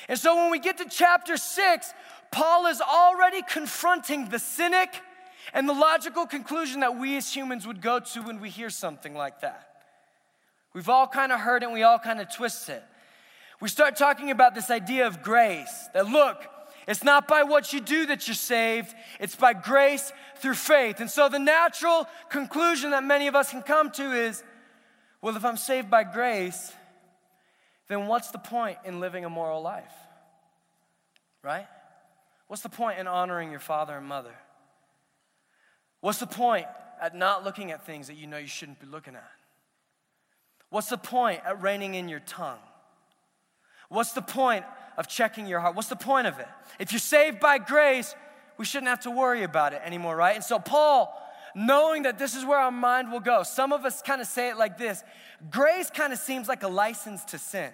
And 0.09 0.19
so 0.19 0.35
when 0.35 0.51
we 0.51 0.59
get 0.59 0.77
to 0.79 0.85
chapter 0.89 1.37
six, 1.37 1.93
Paul 2.31 2.67
is 2.67 2.81
already 2.81 3.41
confronting 3.41 4.29
the 4.29 4.39
cynic 4.39 4.89
and 5.53 5.69
the 5.69 5.73
logical 5.73 6.25
conclusion 6.25 6.81
that 6.81 6.97
we 6.97 7.15
as 7.17 7.33
humans 7.33 7.65
would 7.65 7.81
go 7.81 7.99
to 7.99 8.21
when 8.21 8.41
we 8.41 8.49
hear 8.49 8.69
something 8.69 9.13
like 9.13 9.41
that. 9.41 9.67
We've 10.73 10.89
all 10.89 11.07
kind 11.07 11.31
of 11.31 11.39
heard 11.39 11.63
it 11.63 11.67
and 11.67 11.73
we 11.73 11.83
all 11.83 11.99
kind 11.99 12.19
of 12.19 12.33
twist 12.33 12.67
it. 12.67 12.83
We 13.61 13.69
start 13.69 13.95
talking 13.95 14.31
about 14.31 14.53
this 14.53 14.69
idea 14.69 15.07
of 15.07 15.23
grace 15.23 15.89
that 15.93 16.07
look, 16.07 16.45
it's 16.87 17.03
not 17.03 17.27
by 17.27 17.43
what 17.43 17.73
you 17.73 17.79
do 17.79 18.05
that 18.07 18.27
you're 18.27 18.35
saved, 18.35 18.93
it's 19.19 19.35
by 19.35 19.53
grace 19.53 20.11
through 20.37 20.53
faith. 20.53 20.99
And 20.99 21.09
so 21.09 21.29
the 21.29 21.39
natural 21.39 22.07
conclusion 22.29 22.91
that 22.91 23.03
many 23.03 23.27
of 23.27 23.35
us 23.35 23.49
can 23.49 23.63
come 23.63 23.91
to 23.91 24.11
is 24.11 24.43
well, 25.21 25.35
if 25.35 25.43
I'm 25.43 25.57
saved 25.57 25.89
by 25.89 26.03
grace, 26.03 26.71
then 27.87 28.05
what's 28.05 28.29
the 28.29 28.37
point 28.37 28.77
in 28.85 28.99
living 28.99 29.25
a 29.25 29.29
moral 29.29 29.59
life? 29.59 29.91
Right? 31.41 31.65
What's 32.47 32.61
the 32.61 32.69
point 32.69 32.99
in 32.99 33.07
honoring 33.07 33.49
your 33.49 33.59
father 33.59 33.97
and 33.97 34.05
mother? 34.05 34.35
What's 36.01 36.19
the 36.19 36.27
point 36.27 36.67
at 37.01 37.15
not 37.15 37.43
looking 37.43 37.71
at 37.71 37.87
things 37.87 38.05
that 38.05 38.17
you 38.17 38.27
know 38.27 38.37
you 38.37 38.47
shouldn't 38.47 38.79
be 38.79 38.85
looking 38.85 39.15
at? 39.15 39.31
What's 40.69 40.89
the 40.89 40.97
point 40.97 41.41
at 41.43 41.59
reining 41.59 41.95
in 41.95 42.07
your 42.07 42.19
tongue? 42.19 42.59
What's 43.89 44.13
the 44.13 44.21
point 44.21 44.65
of 44.97 45.07
checking 45.07 45.47
your 45.47 45.59
heart? 45.59 45.75
What's 45.75 45.89
the 45.89 45.95
point 45.95 46.27
of 46.27 46.39
it? 46.39 46.47
If 46.79 46.91
you're 46.91 46.99
saved 46.99 47.39
by 47.39 47.57
grace, 47.57 48.15
we 48.57 48.65
shouldn't 48.65 48.89
have 48.89 49.01
to 49.01 49.11
worry 49.11 49.43
about 49.43 49.73
it 49.73 49.81
anymore, 49.83 50.15
right? 50.15 50.35
And 50.35 50.43
so, 50.43 50.59
Paul, 50.59 51.13
knowing 51.53 52.03
that 52.03 52.17
this 52.17 52.35
is 52.35 52.45
where 52.45 52.59
our 52.59 52.71
mind 52.71 53.11
will 53.11 53.19
go, 53.19 53.43
some 53.43 53.73
of 53.73 53.85
us 53.85 54.01
kind 54.01 54.21
of 54.21 54.27
say 54.27 54.49
it 54.49 54.57
like 54.57 54.77
this 54.77 55.03
grace 55.49 55.89
kind 55.89 56.13
of 56.13 56.19
seems 56.19 56.47
like 56.47 56.63
a 56.63 56.67
license 56.67 57.23
to 57.25 57.37
sin 57.37 57.71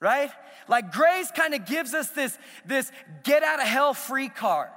right? 0.00 0.30
Like 0.68 0.92
grace 0.92 1.30
kind 1.30 1.54
of 1.54 1.64
gives 1.66 1.94
us 1.94 2.10
this, 2.10 2.36
this 2.64 2.90
get 3.24 3.42
out 3.42 3.60
of 3.60 3.66
hell 3.66 3.94
free 3.94 4.28
card. 4.28 4.70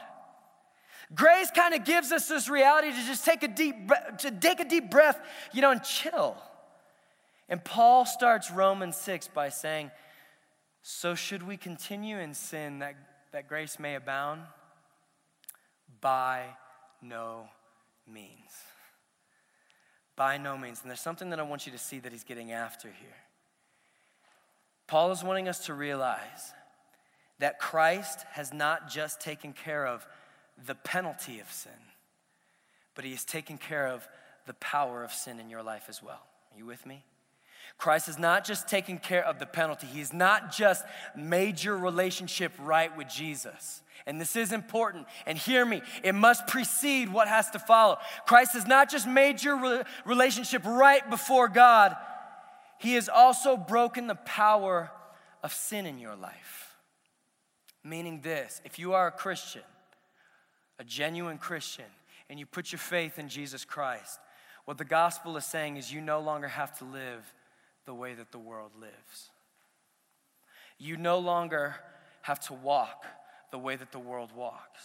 Grace 1.13 1.49
kind 1.51 1.73
of 1.73 1.85
gives 1.85 2.11
us 2.11 2.27
this 2.27 2.47
reality 2.49 2.91
to 2.91 3.05
just 3.05 3.25
take 3.25 3.41
a 3.41 3.47
deep 3.47 3.87
breath, 3.87 4.17
to 4.19 4.31
take 4.31 4.59
a 4.59 4.65
deep 4.65 4.91
breath, 4.91 5.19
you 5.53 5.61
know, 5.61 5.71
and 5.71 5.83
chill. 5.83 6.37
And 7.47 7.63
Paul 7.63 8.05
starts 8.05 8.51
Romans 8.51 8.95
6 8.97 9.29
by 9.29 9.49
saying, 9.49 9.89
So 10.91 11.13
should 11.13 11.43
we 11.43 11.55
continue 11.55 12.17
in 12.17 12.33
sin 12.33 12.79
that, 12.79 12.95
that 13.31 13.47
grace 13.47 13.77
may 13.77 13.93
abound? 13.93 14.41
By 16.01 16.45
no 16.99 17.47
means. 18.11 18.49
By 20.15 20.37
no 20.37 20.57
means. 20.57 20.81
And 20.81 20.89
there's 20.89 20.99
something 20.99 21.29
that 21.29 21.39
I 21.39 21.43
want 21.43 21.67
you 21.67 21.71
to 21.73 21.77
see 21.77 21.99
that 21.99 22.11
he's 22.11 22.23
getting 22.23 22.51
after 22.51 22.87
here. 22.87 23.15
Paul 24.87 25.11
is 25.11 25.23
wanting 25.23 25.47
us 25.47 25.67
to 25.67 25.75
realize 25.75 26.53
that 27.37 27.59
Christ 27.59 28.25
has 28.31 28.51
not 28.51 28.89
just 28.89 29.21
taken 29.21 29.53
care 29.53 29.85
of 29.85 30.07
the 30.65 30.73
penalty 30.73 31.39
of 31.39 31.51
sin, 31.51 31.71
but 32.95 33.05
he 33.05 33.11
has 33.11 33.23
taken 33.23 33.59
care 33.59 33.87
of 33.87 34.07
the 34.47 34.55
power 34.55 35.03
of 35.03 35.13
sin 35.13 35.39
in 35.39 35.51
your 35.51 35.61
life 35.61 35.85
as 35.87 36.01
well. 36.01 36.25
Are 36.51 36.57
you 36.57 36.65
with 36.65 36.87
me? 36.87 37.03
Christ 37.79 38.07
has 38.07 38.19
not 38.19 38.43
just 38.43 38.67
taken 38.67 38.97
care 38.97 39.25
of 39.25 39.39
the 39.39 39.45
penalty, 39.45 39.87
He's 39.87 40.13
not 40.13 40.51
just 40.51 40.85
made 41.15 41.63
your 41.63 41.77
relationship 41.77 42.51
right 42.59 42.95
with 42.95 43.07
Jesus. 43.07 43.81
And 44.05 44.19
this 44.19 44.35
is 44.35 44.51
important. 44.51 45.07
And 45.25 45.37
hear 45.37 45.65
me, 45.65 45.81
it 46.03 46.13
must 46.13 46.47
precede 46.47 47.09
what 47.09 47.27
has 47.27 47.49
to 47.51 47.59
follow. 47.59 47.97
Christ 48.25 48.53
has 48.53 48.67
not 48.67 48.89
just 48.89 49.07
made 49.07 49.41
your 49.41 49.83
relationship 50.05 50.65
right 50.65 51.09
before 51.09 51.47
God, 51.47 51.95
He 52.79 52.93
has 52.95 53.07
also 53.07 53.55
broken 53.55 54.07
the 54.07 54.15
power 54.15 54.91
of 55.41 55.53
sin 55.53 55.85
in 55.85 55.99
your 55.99 56.15
life. 56.15 56.75
Meaning 57.83 58.19
this 58.21 58.61
if 58.65 58.77
you 58.77 58.93
are 58.93 59.07
a 59.07 59.11
Christian, 59.11 59.63
a 60.79 60.83
genuine 60.83 61.37
Christian, 61.37 61.85
and 62.29 62.37
you 62.37 62.45
put 62.45 62.73
your 62.73 62.79
faith 62.79 63.17
in 63.17 63.29
Jesus 63.29 63.63
Christ, 63.63 64.19
what 64.65 64.77
the 64.77 64.85
gospel 64.85 65.37
is 65.37 65.45
saying 65.45 65.77
is 65.77 65.93
you 65.93 66.01
no 66.01 66.19
longer 66.19 66.49
have 66.49 66.77
to 66.79 66.83
live 66.83 67.23
the 67.89 67.95
way 67.95 68.13
that 68.13 68.31
the 68.31 68.37
world 68.37 68.69
lives. 68.79 69.31
You 70.77 70.95
no 70.95 71.17
longer 71.17 71.73
have 72.21 72.39
to 72.41 72.53
walk 72.53 73.03
the 73.49 73.57
way 73.57 73.75
that 73.75 73.91
the 73.91 73.97
world 73.97 74.29
walks. 74.35 74.83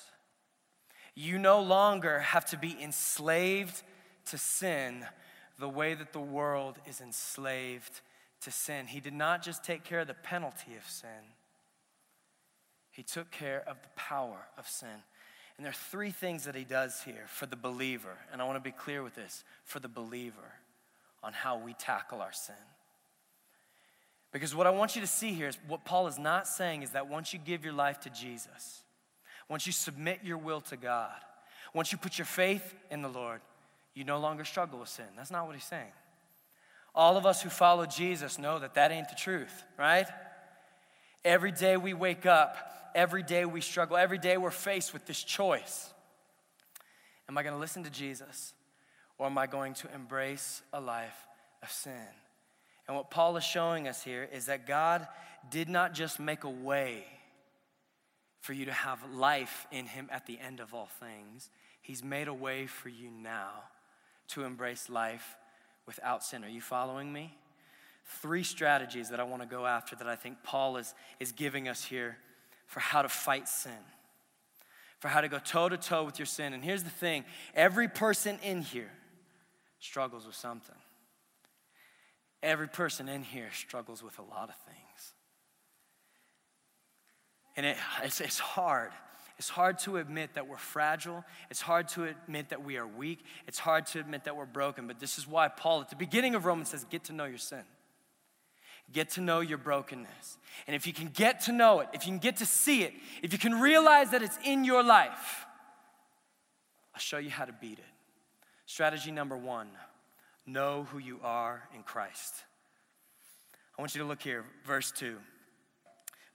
You 1.14 1.38
no 1.38 1.60
longer 1.60 2.20
have 2.20 2.46
to 2.46 2.56
be 2.56 2.74
enslaved 2.82 3.82
to 4.30 4.38
sin 4.38 5.04
the 5.58 5.68
way 5.68 5.92
that 5.92 6.14
the 6.14 6.18
world 6.18 6.78
is 6.88 7.02
enslaved 7.02 8.00
to 8.40 8.50
sin. 8.50 8.86
He 8.86 9.00
did 9.00 9.12
not 9.12 9.42
just 9.42 9.62
take 9.62 9.84
care 9.84 10.00
of 10.00 10.06
the 10.06 10.14
penalty 10.14 10.74
of 10.74 10.88
sin, 10.88 11.34
He 12.90 13.02
took 13.02 13.30
care 13.30 13.62
of 13.66 13.82
the 13.82 13.90
power 13.96 14.46
of 14.56 14.66
sin. 14.66 15.02
And 15.58 15.64
there 15.66 15.72
are 15.72 15.90
three 15.90 16.10
things 16.10 16.44
that 16.44 16.54
He 16.54 16.64
does 16.64 17.02
here 17.02 17.26
for 17.26 17.44
the 17.44 17.54
believer. 17.54 18.16
And 18.32 18.40
I 18.40 18.46
want 18.46 18.56
to 18.56 18.66
be 18.66 18.74
clear 18.74 19.02
with 19.02 19.14
this 19.14 19.44
for 19.62 19.78
the 19.78 19.88
believer 19.88 20.54
on 21.22 21.34
how 21.34 21.58
we 21.58 21.74
tackle 21.74 22.22
our 22.22 22.32
sin. 22.32 22.54
Because 24.34 24.52
what 24.52 24.66
I 24.66 24.70
want 24.70 24.96
you 24.96 25.00
to 25.00 25.06
see 25.06 25.32
here 25.32 25.46
is 25.46 25.56
what 25.68 25.84
Paul 25.84 26.08
is 26.08 26.18
not 26.18 26.48
saying 26.48 26.82
is 26.82 26.90
that 26.90 27.08
once 27.08 27.32
you 27.32 27.38
give 27.38 27.64
your 27.64 27.72
life 27.72 28.00
to 28.00 28.10
Jesus, 28.10 28.82
once 29.48 29.64
you 29.64 29.72
submit 29.72 30.24
your 30.24 30.38
will 30.38 30.60
to 30.62 30.76
God, 30.76 31.14
once 31.72 31.92
you 31.92 31.98
put 31.98 32.18
your 32.18 32.24
faith 32.24 32.74
in 32.90 33.00
the 33.00 33.08
Lord, 33.08 33.40
you 33.94 34.02
no 34.02 34.18
longer 34.18 34.44
struggle 34.44 34.80
with 34.80 34.88
sin. 34.88 35.04
That's 35.16 35.30
not 35.30 35.46
what 35.46 35.54
he's 35.54 35.62
saying. 35.62 35.92
All 36.96 37.16
of 37.16 37.26
us 37.26 37.42
who 37.42 37.48
follow 37.48 37.86
Jesus 37.86 38.36
know 38.36 38.58
that 38.58 38.74
that 38.74 38.90
ain't 38.90 39.08
the 39.08 39.14
truth, 39.14 39.62
right? 39.78 40.06
Every 41.24 41.52
day 41.52 41.76
we 41.76 41.94
wake 41.94 42.26
up, 42.26 42.90
every 42.92 43.22
day 43.22 43.44
we 43.44 43.60
struggle, 43.60 43.96
every 43.96 44.18
day 44.18 44.36
we're 44.36 44.50
faced 44.50 44.92
with 44.92 45.06
this 45.06 45.22
choice. 45.22 45.92
Am 47.28 47.38
I 47.38 47.44
going 47.44 47.54
to 47.54 47.60
listen 47.60 47.84
to 47.84 47.90
Jesus 47.90 48.52
or 49.16 49.26
am 49.26 49.38
I 49.38 49.46
going 49.46 49.74
to 49.74 49.94
embrace 49.94 50.60
a 50.72 50.80
life 50.80 51.28
of 51.62 51.70
sin? 51.70 52.02
And 52.86 52.96
what 52.96 53.10
Paul 53.10 53.36
is 53.36 53.44
showing 53.44 53.88
us 53.88 54.02
here 54.02 54.28
is 54.32 54.46
that 54.46 54.66
God 54.66 55.06
did 55.50 55.68
not 55.68 55.94
just 55.94 56.20
make 56.20 56.44
a 56.44 56.50
way 56.50 57.04
for 58.40 58.52
you 58.52 58.66
to 58.66 58.72
have 58.72 58.98
life 59.14 59.66
in 59.72 59.86
Him 59.86 60.08
at 60.12 60.26
the 60.26 60.38
end 60.38 60.60
of 60.60 60.74
all 60.74 60.88
things, 61.00 61.48
He's 61.80 62.04
made 62.04 62.28
a 62.28 62.34
way 62.34 62.66
for 62.66 62.88
you 62.88 63.10
now 63.10 63.64
to 64.28 64.44
embrace 64.44 64.88
life 64.88 65.36
without 65.86 66.22
sin. 66.22 66.44
Are 66.44 66.48
you 66.48 66.60
following 66.60 67.12
me? 67.12 67.36
Three 68.04 68.42
strategies 68.42 69.10
that 69.10 69.20
I 69.20 69.22
want 69.22 69.42
to 69.42 69.48
go 69.48 69.66
after 69.66 69.96
that 69.96 70.06
I 70.06 70.16
think 70.16 70.42
Paul 70.42 70.76
is, 70.76 70.94
is 71.20 71.32
giving 71.32 71.68
us 71.68 71.84
here 71.84 72.18
for 72.66 72.80
how 72.80 73.02
to 73.02 73.08
fight 73.08 73.48
sin, 73.48 73.72
for 74.98 75.08
how 75.08 75.20
to 75.20 75.28
go 75.28 75.38
toe 75.38 75.68
to 75.68 75.76
toe 75.76 76.04
with 76.04 76.18
your 76.18 76.26
sin. 76.26 76.52
And 76.52 76.62
here's 76.62 76.82
the 76.82 76.90
thing 76.90 77.24
every 77.54 77.88
person 77.88 78.38
in 78.42 78.62
here 78.62 78.90
struggles 79.78 80.26
with 80.26 80.36
something. 80.36 80.76
Every 82.44 82.68
person 82.68 83.08
in 83.08 83.22
here 83.22 83.48
struggles 83.54 84.02
with 84.02 84.18
a 84.18 84.22
lot 84.22 84.50
of 84.50 84.54
things. 84.66 85.14
And 87.56 87.64
it, 87.64 87.76
it's, 88.02 88.20
it's 88.20 88.38
hard. 88.38 88.90
It's 89.38 89.48
hard 89.48 89.78
to 89.80 89.96
admit 89.96 90.34
that 90.34 90.46
we're 90.46 90.58
fragile. 90.58 91.24
It's 91.50 91.62
hard 91.62 91.88
to 91.88 92.04
admit 92.04 92.50
that 92.50 92.62
we 92.62 92.76
are 92.76 92.86
weak. 92.86 93.20
It's 93.46 93.58
hard 93.58 93.86
to 93.86 93.98
admit 93.98 94.24
that 94.24 94.36
we're 94.36 94.44
broken. 94.44 94.86
But 94.86 95.00
this 95.00 95.16
is 95.16 95.26
why 95.26 95.48
Paul, 95.48 95.80
at 95.80 95.88
the 95.88 95.96
beginning 95.96 96.34
of 96.34 96.44
Romans, 96.44 96.68
says, 96.68 96.84
Get 96.84 97.04
to 97.04 97.14
know 97.14 97.24
your 97.24 97.38
sin. 97.38 97.64
Get 98.92 99.08
to 99.12 99.22
know 99.22 99.40
your 99.40 99.56
brokenness. 99.56 100.36
And 100.66 100.76
if 100.76 100.86
you 100.86 100.92
can 100.92 101.08
get 101.08 101.40
to 101.42 101.52
know 101.52 101.80
it, 101.80 101.88
if 101.94 102.04
you 102.04 102.12
can 102.12 102.18
get 102.18 102.36
to 102.36 102.46
see 102.46 102.82
it, 102.82 102.92
if 103.22 103.32
you 103.32 103.38
can 103.38 103.58
realize 103.58 104.10
that 104.10 104.20
it's 104.20 104.38
in 104.44 104.64
your 104.64 104.82
life, 104.82 105.46
I'll 106.94 107.00
show 107.00 107.16
you 107.16 107.30
how 107.30 107.46
to 107.46 107.54
beat 107.54 107.78
it. 107.78 107.84
Strategy 108.66 109.10
number 109.10 109.38
one 109.38 109.68
know 110.46 110.86
who 110.90 110.98
you 110.98 111.20
are 111.22 111.68
in 111.74 111.82
Christ. 111.82 112.34
I 113.78 113.82
want 113.82 113.94
you 113.94 114.02
to 114.02 114.06
look 114.06 114.22
here, 114.22 114.44
verse 114.64 114.92
2. 114.92 115.16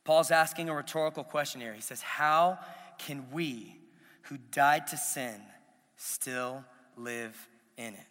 Paul's 0.03 0.31
asking 0.31 0.69
a 0.69 0.75
rhetorical 0.75 1.23
question 1.23 1.61
here. 1.61 1.73
He 1.73 1.81
says, 1.81 2.01
How 2.01 2.59
can 2.97 3.27
we 3.31 3.79
who 4.23 4.37
died 4.51 4.87
to 4.87 4.97
sin 4.97 5.41
still 5.95 6.63
live 6.97 7.47
in 7.77 7.93
it? 7.93 8.07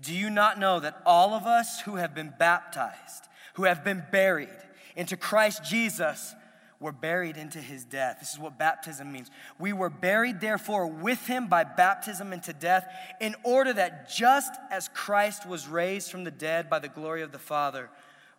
Do 0.00 0.14
you 0.14 0.30
not 0.30 0.58
know 0.58 0.78
that 0.80 1.00
all 1.04 1.34
of 1.34 1.44
us 1.44 1.80
who 1.80 1.96
have 1.96 2.14
been 2.14 2.32
baptized, 2.38 3.24
who 3.54 3.64
have 3.64 3.82
been 3.82 4.04
buried 4.12 4.48
into 4.94 5.16
Christ 5.16 5.64
Jesus, 5.64 6.34
were 6.80 6.92
buried 6.92 7.36
into 7.36 7.58
his 7.58 7.84
death. 7.84 8.18
This 8.20 8.32
is 8.32 8.38
what 8.38 8.58
baptism 8.58 9.10
means. 9.10 9.30
We 9.58 9.72
were 9.72 9.90
buried, 9.90 10.40
therefore, 10.40 10.86
with 10.86 11.26
him 11.26 11.48
by 11.48 11.64
baptism 11.64 12.32
into 12.32 12.52
death, 12.52 12.86
in 13.20 13.34
order 13.42 13.72
that 13.72 14.08
just 14.10 14.54
as 14.70 14.88
Christ 14.88 15.46
was 15.46 15.66
raised 15.66 16.10
from 16.10 16.24
the 16.24 16.30
dead 16.30 16.70
by 16.70 16.78
the 16.78 16.88
glory 16.88 17.22
of 17.22 17.32
the 17.32 17.38
Father, 17.38 17.90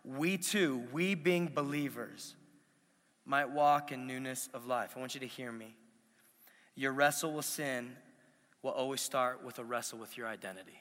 we 0.04 0.38
too, 0.38 0.84
we 0.92 1.14
being 1.14 1.48
believers, 1.48 2.34
might 3.26 3.50
walk 3.50 3.92
in 3.92 4.06
newness 4.06 4.48
of 4.54 4.66
life. 4.66 4.94
I 4.96 5.00
want 5.00 5.14
you 5.14 5.20
to 5.20 5.26
hear 5.26 5.52
me. 5.52 5.76
Your 6.74 6.92
wrestle 6.92 7.34
with 7.34 7.44
sin 7.44 7.94
will 8.62 8.70
always 8.70 9.02
start 9.02 9.44
with 9.44 9.58
a 9.58 9.64
wrestle 9.64 9.98
with 9.98 10.16
your 10.16 10.26
identity. 10.26 10.80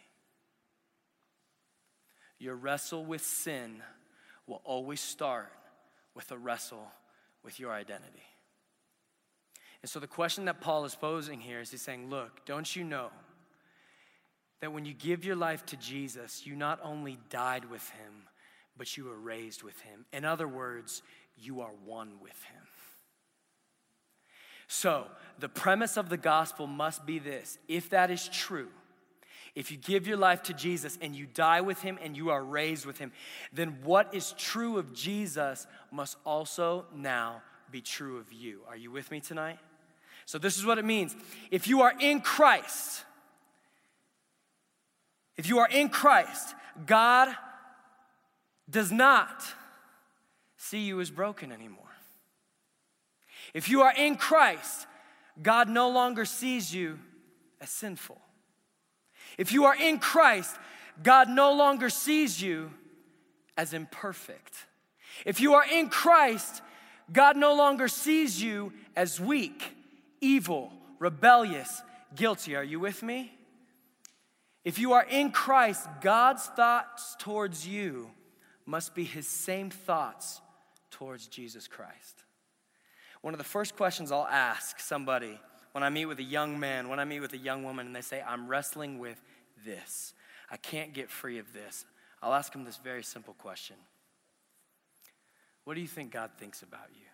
Your 2.38 2.56
wrestle 2.56 3.04
with 3.04 3.22
sin 3.22 3.84
will 4.48 4.62
always 4.63 5.01
start 5.01 5.51
with 6.16 6.32
a 6.32 6.38
wrestle 6.38 6.88
with 7.43 7.60
your 7.60 7.72
identity. 7.72 8.24
And 9.81 9.89
so 9.89 10.00
the 10.00 10.08
question 10.08 10.46
that 10.46 10.62
Paul 10.62 10.86
is 10.86 10.96
posing 10.96 11.39
here 11.39 11.62
is 11.62 11.72
he's 11.72 11.81
saying, 11.81 12.10
Look, 12.10 12.46
don't 12.46 12.75
you 12.75 12.84
know 12.84 13.10
that 14.62 14.74
when 14.74 14.86
you 14.86 14.93
give 14.93 15.24
your 15.24 15.36
life 15.36 15.65
to 15.67 15.77
Jesus, 15.77 16.46
you 16.46 16.55
not 16.55 16.79
only 16.84 17.17
died 17.29 17.65
with 17.69 17.88
him, 17.91 18.27
but 18.77 18.98
you 18.98 19.05
were 19.05 19.17
raised 19.17 19.63
with 19.63 19.79
him? 19.81 20.05
In 20.12 20.25
other 20.25 20.48
words, 20.48 21.01
you 21.38 21.62
are 21.62 21.72
one 21.86 22.13
with 22.22 22.43
him. 22.43 22.63
So, 24.67 25.08
the 25.39 25.50
premise 25.50 25.98
of 25.98 26.10
the 26.10 26.17
gospel 26.17 26.67
must 26.67 27.05
be 27.05 27.17
this 27.17 27.58
if 27.67 27.89
that 27.89 28.12
is 28.12 28.27
true, 28.27 28.69
if 29.60 29.72
you 29.72 29.78
give 29.78 30.08
your 30.08 30.16
life 30.16 30.44
to 30.44 30.54
Jesus 30.54 30.98
and 31.01 31.13
you 31.13 31.25
die 31.25 31.60
with 31.60 31.82
him 31.82 32.00
and 32.01 32.16
you 32.16 32.30
are 32.30 32.42
raised 32.42 32.86
with 32.86 32.98
him, 32.98 33.12
then 33.51 33.80
what 33.84 34.13
is 34.13 34.34
true 34.38 34.78
of 34.78 34.94
Jesus 34.94 35.68
must 35.92 36.16
also 36.25 36.86
now 36.96 37.42
be 37.70 37.82
true 37.82 38.20
of 38.20 38.32
you. 38.32 38.62
Are 38.70 38.78
you 38.78 38.89
with 38.89 39.12
me 39.12 39.20
tonight? 39.20 39.60
So, 40.25 40.38
this 40.38 40.58
is 40.58 40.66
what 40.66 40.78
it 40.78 40.86
means. 40.86 41.13
If 41.51 41.68
you 41.68 41.82
are 41.82 41.94
in 42.00 42.22
Christ, 42.22 43.04
if 45.36 45.50
you 45.50 45.60
are 45.60 45.68
in 45.68 45.89
Christ, 45.89 46.56
God 46.86 47.28
does 48.70 48.94
not 48.94 49.44
see 50.56 50.80
you 50.80 51.01
as 51.01 51.12
broken 51.12 51.51
anymore. 51.51 51.84
If 53.54 53.68
you 53.68 53.82
are 53.82 53.94
in 53.94 54.16
Christ, 54.16 54.88
God 55.44 55.68
no 55.68 55.89
longer 55.89 56.24
sees 56.24 56.74
you 56.74 56.98
as 57.60 57.70
sinful. 57.70 58.22
If 59.39 59.53
you 59.53 59.63
are 59.63 59.75
in 59.75 60.00
Christ, 60.00 60.53
God 61.01 61.29
no 61.29 61.53
longer 61.53 61.89
sees 61.89 62.41
you 62.41 62.72
as 63.58 63.74
imperfect. 63.74 64.65
If 65.25 65.39
you 65.39 65.53
are 65.53 65.63
in 65.65 65.88
Christ, 65.88 66.62
God 67.10 67.38
no 67.38 67.55
longer 67.55 67.88
sees 67.88 68.43
you 68.43 68.74
as 68.98 69.17
weak, 69.17 69.63
evil, 70.19 70.74
rebellious, 71.00 71.81
guilty. 72.15 72.58
Are 72.58 72.63
you 72.65 72.81
with 72.81 73.01
me? 73.01 73.34
If 74.65 74.77
you 74.77 74.91
are 74.91 75.05
in 75.10 75.31
Christ, 75.31 75.88
God's 76.01 76.46
thoughts 76.48 77.15
towards 77.17 77.65
you 77.65 78.12
must 78.65 78.93
be 78.93 79.05
his 79.05 79.25
same 79.25 79.69
thoughts 79.69 80.41
towards 80.91 81.27
Jesus 81.27 81.65
Christ. 81.65 82.25
One 83.22 83.34
of 83.34 83.38
the 83.38 83.46
first 83.46 83.77
questions 83.77 84.12
I'll 84.12 84.27
ask 84.27 84.81
somebody 84.81 85.39
when 85.72 85.84
I 85.84 85.90
meet 85.90 86.06
with 86.06 86.20
a 86.20 86.24
young 86.24 86.60
man, 86.60 86.90
when 86.90 87.00
I 87.00 87.06
meet 87.06 87.20
with 87.20 87.34
a 87.34 87.38
young 87.38 87.64
woman, 87.64 87.88
and 87.88 87.96
they 87.96 88.02
say, 88.02 88.24
I'm 88.26 88.48
wrestling 88.48 89.00
with 89.00 89.22
this, 89.66 90.14
I 90.50 90.58
can't 90.58 90.94
get 90.94 91.10
free 91.10 91.38
of 91.38 91.54
this, 91.54 91.86
I'll 92.22 92.34
ask 92.34 92.52
them 92.52 92.64
this 92.64 92.78
very 92.78 93.04
simple 93.04 93.34
question 93.36 93.76
What 95.64 95.76
do 95.76 95.82
you 95.82 95.88
think 95.88 96.12
God 96.12 96.32
thinks 96.38 96.62
about 96.62 96.90
you? 96.92 97.06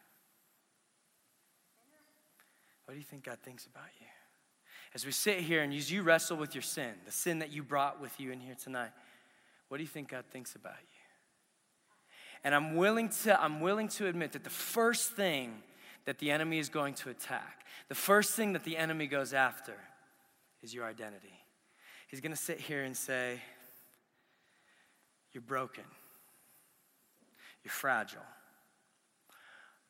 What 2.86 2.94
do 2.94 3.00
you 3.00 3.06
think 3.06 3.24
God 3.24 3.40
thinks 3.44 3.66
about 3.66 3.90
you? 4.00 4.08
As 4.94 5.06
we 5.06 5.12
sit 5.12 5.40
here 5.40 5.62
and 5.62 5.74
as 5.74 5.92
you 5.92 6.04
wrestle 6.04 6.38
with 6.38 6.56
your 6.56 6.62
sin, 6.62 6.94
the 7.06 7.12
sin 7.12 7.40
that 7.40 7.52
you 7.52 7.64
brought 7.64 8.00
with 8.00 8.18
you 8.20 8.32
in 8.32 8.40
here 8.40 8.56
tonight, 8.62 8.92
what 9.68 9.78
do 9.78 9.84
you 9.84 9.90
think 9.90 10.10
God 10.10 10.24
thinks 10.32 10.56
about 10.56 10.78
you? 10.80 11.06
And 12.44 12.54
I'm 12.54 12.76
willing 12.76 13.10
to, 13.24 13.42
I'm 13.42 13.60
willing 13.60 13.88
to 13.90 14.08
admit 14.08 14.34
that 14.34 14.44
the 14.44 14.52
first 14.52 15.14
thing 15.14 15.64
that 16.06 16.20
the 16.20 16.32
enemy 16.32 16.60
is 16.60 16.70
going 16.70 16.94
to 16.94 17.10
attack. 17.10 17.66
The 17.90 17.96
first 17.96 18.34
thing 18.34 18.54
that 18.54 18.64
the 18.64 18.78
enemy 18.78 19.08
goes 19.08 19.34
after 19.34 19.76
is 20.62 20.74
your 20.74 20.86
identity. 20.86 21.34
He's 22.08 22.22
going 22.22 22.32
to 22.32 22.38
sit 22.38 22.60
here 22.60 22.84
and 22.84 22.96
say, 22.96 23.42
You're 25.34 25.42
broken, 25.42 25.84
you're 27.64 27.72
fragile. 27.72 28.22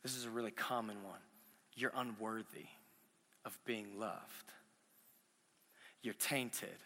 This 0.01 0.15
is 0.15 0.25
a 0.25 0.29
really 0.29 0.51
common 0.51 0.97
one. 1.03 1.19
You're 1.75 1.93
unworthy 1.95 2.67
of 3.43 3.57
being 3.65 3.99
loved, 3.99 4.53
you're 6.01 6.13
tainted, 6.13 6.77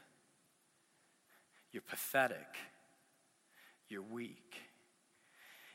you're 1.71 1.84
pathetic, 1.88 2.56
you're 3.88 4.01
weak. 4.01 4.56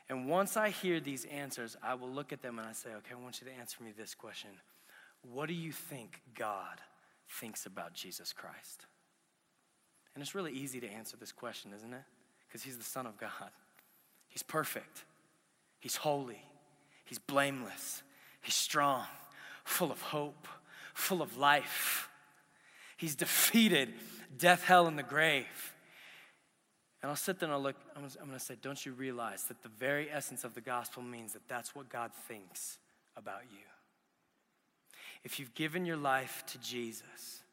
And 0.09 0.27
once 0.27 0.55
I 0.55 0.69
hear 0.69 0.99
these 0.99 1.25
answers, 1.25 1.75
I 1.81 1.95
will 1.95 2.09
look 2.09 2.31
at 2.31 2.41
them 2.41 2.59
and 2.59 2.67
I 2.67 2.73
say, 2.73 2.89
okay, 2.89 3.13
I 3.13 3.21
want 3.21 3.41
you 3.41 3.47
to 3.47 3.53
answer 3.53 3.83
me 3.83 3.91
this 3.97 4.13
question 4.13 4.51
What 5.33 5.47
do 5.47 5.53
you 5.53 5.71
think 5.71 6.21
God 6.37 6.79
thinks 7.27 7.65
about 7.65 7.93
Jesus 7.93 8.33
Christ? 8.33 8.85
And 10.13 10.21
it's 10.21 10.35
really 10.35 10.53
easy 10.53 10.79
to 10.79 10.87
answer 10.87 11.17
this 11.17 11.31
question, 11.31 11.71
isn't 11.75 11.93
it? 11.93 12.03
Because 12.47 12.63
he's 12.63 12.77
the 12.77 12.83
Son 12.83 13.05
of 13.05 13.17
God. 13.17 13.51
He's 14.29 14.43
perfect, 14.43 15.05
he's 15.79 15.95
holy, 15.95 16.41
he's 17.05 17.19
blameless, 17.19 18.03
he's 18.41 18.55
strong, 18.55 19.05
full 19.63 19.91
of 19.91 20.01
hope, 20.01 20.47
full 20.93 21.21
of 21.21 21.37
life. 21.37 22.09
He's 22.97 23.15
defeated 23.15 23.93
death, 24.37 24.63
hell, 24.63 24.87
and 24.87 24.97
the 24.97 25.03
grave. 25.03 25.74
And 27.05 27.11
I'll 27.11 27.15
sit 27.15 27.39
there 27.39 27.45
and 27.45 27.53
I'll 27.53 27.61
look, 27.61 27.75
I'm 27.95 28.01
going 28.01 28.31
to 28.31 28.39
say, 28.39 28.55
don't 28.59 28.83
you 28.83 28.91
realize 28.91 29.43
that 29.43 29.61
the 29.61 29.69
very 29.69 30.09
essence 30.09 30.43
of 30.43 30.55
the 30.55 30.59
gospel 30.59 31.03
means 31.03 31.33
that 31.33 31.47
that's 31.47 31.75
what 31.75 31.87
God 31.87 32.09
thinks 32.27 32.79
about 33.15 33.43
you? 33.51 33.59
If 35.23 35.39
you've 35.39 35.53
given 35.53 35.85
your 35.85 35.97
life 35.97 36.43
to 36.47 36.57
Jesus, 36.57 37.43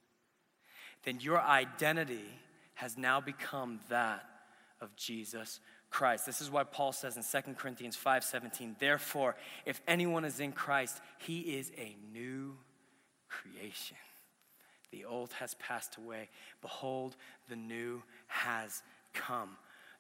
then 1.05 1.21
your 1.21 1.39
identity 1.39 2.25
has 2.77 2.97
now 2.97 3.21
become 3.21 3.81
that 3.91 4.25
of 4.81 4.97
Jesus 4.97 5.61
Christ. 5.91 6.25
This 6.25 6.41
is 6.41 6.51
why 6.51 6.65
Paul 6.65 6.93
says 6.93 7.19
in 7.19 7.23
2 7.23 7.59
Corinthians 7.59 7.95
5:17, 7.95 8.77
"Therefore, 8.79 9.37
if 9.67 9.83
anyone 9.87 10.25
is 10.25 10.41
in 10.41 10.53
Christ, 10.55 11.03
he 11.19 11.59
is 11.59 11.71
a 11.77 11.95
new 12.11 12.57
creation. 13.29 13.99
The 14.93 15.05
old 15.05 15.35
has 15.35 15.53
passed 15.57 15.97
away; 15.97 16.31
behold, 16.63 17.17
the 17.49 17.57
new 17.57 18.03
has 18.29 18.83
come. 19.13 19.57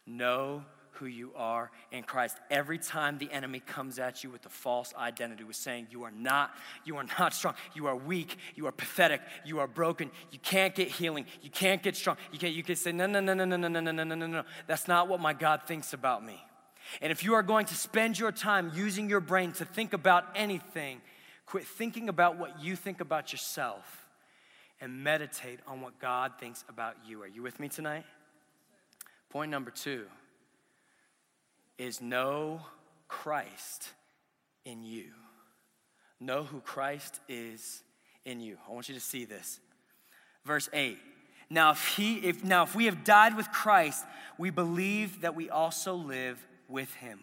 Know 0.07 0.64
who 0.92 1.07
you 1.07 1.33
are 1.37 1.70
in 1.90 2.03
Christ. 2.03 2.37
Every 2.51 2.79
time 2.79 3.18
the 3.18 3.31
enemy 3.33 3.61
comes 3.61 3.98
at 3.98 4.22
you 4.22 4.31
with 4.31 4.44
a 4.46 4.51
false 4.51 4.92
identity, 4.96 5.42
with 5.42 5.57
saying 5.57 5.88
you 5.90 6.05
are 6.05 6.11
not, 6.11 6.51
you 6.85 6.96
are 6.96 7.05
not 7.18 7.35
strong, 7.35 7.55
you 7.75 7.87
are 7.87 7.96
weak, 7.96 8.37
you 8.55 8.66
are 8.66 8.72
pathetic, 8.72 9.20
you 9.44 9.59
are 9.59 9.66
broken, 9.66 10.11
you 10.31 10.38
can't 10.38 10.75
get 10.75 10.88
healing, 10.88 11.27
you 11.40 11.51
can't 11.51 11.83
get 11.83 11.96
strong. 11.96 12.16
You 12.31 12.38
can 12.38 12.53
you 12.53 12.62
can 12.62 12.77
say, 12.77 12.92
no, 12.92 13.07
no, 13.07 13.20
no, 13.20 13.35
no, 13.35 13.44
no, 13.44 13.57
no, 13.57 13.68
no, 13.68 13.81
no, 13.81 13.92
no, 13.92 14.05
no, 14.05 14.27
no. 14.27 14.44
That's 14.66 14.87
not 14.87 15.09
what 15.09 15.20
my 15.20 15.33
God 15.33 15.62
thinks 15.66 15.92
about 15.92 16.25
me. 16.25 16.40
And 17.01 17.11
if 17.11 17.25
you 17.25 17.35
are 17.35 17.42
going 17.42 17.66
to 17.66 17.75
spend 17.75 18.18
your 18.18 18.33
time 18.33 18.72
using 18.75 19.09
your 19.09 19.20
brain 19.20 19.53
to 19.53 19.64
think 19.64 19.92
about 19.92 20.25
anything, 20.35 21.01
quit 21.46 21.64
thinking 21.64 22.09
about 22.09 22.38
what 22.38 22.62
you 22.62 22.77
think 22.77 23.01
about 23.01 23.33
yourself 23.33 24.09
and 24.81 25.03
meditate 25.03 25.61
on 25.66 25.81
what 25.81 25.98
God 26.01 26.33
thinks 26.38 26.64
about 26.68 26.96
you. 27.07 27.22
Are 27.22 27.29
you 27.29 27.42
with 27.42 27.61
me 27.61 27.68
tonight? 27.68 28.05
Point 29.33 29.51
number 29.51 29.71
two 29.71 30.05
is 31.79 32.03
know 32.03 32.61
Christ 33.09 33.88
in 34.66 34.83
you. 34.83 35.07
Know 36.21 36.42
who 36.42 36.61
Christ 36.61 37.18
is 37.31 37.83
in 38.27 38.40
you. 38.40 38.59
I 38.68 38.73
want 38.73 38.90
you 38.90 38.95
to 38.95 39.01
see 39.01 39.25
this. 39.25 39.59
Verse 40.45 40.68
8. 40.75 40.99
Now 41.49 41.71
if 41.71 41.97
he 41.97 42.16
if 42.16 42.45
now 42.45 42.64
if 42.64 42.75
we 42.77 42.85
have 42.85 43.05
died 43.05 43.35
with 43.35 43.51
Christ, 43.51 44.05
we 44.37 44.51
believe 44.51 45.23
that 45.23 45.35
we 45.35 45.49
also 45.49 45.95
live 45.95 46.47
with 46.68 46.92
him. 46.97 47.21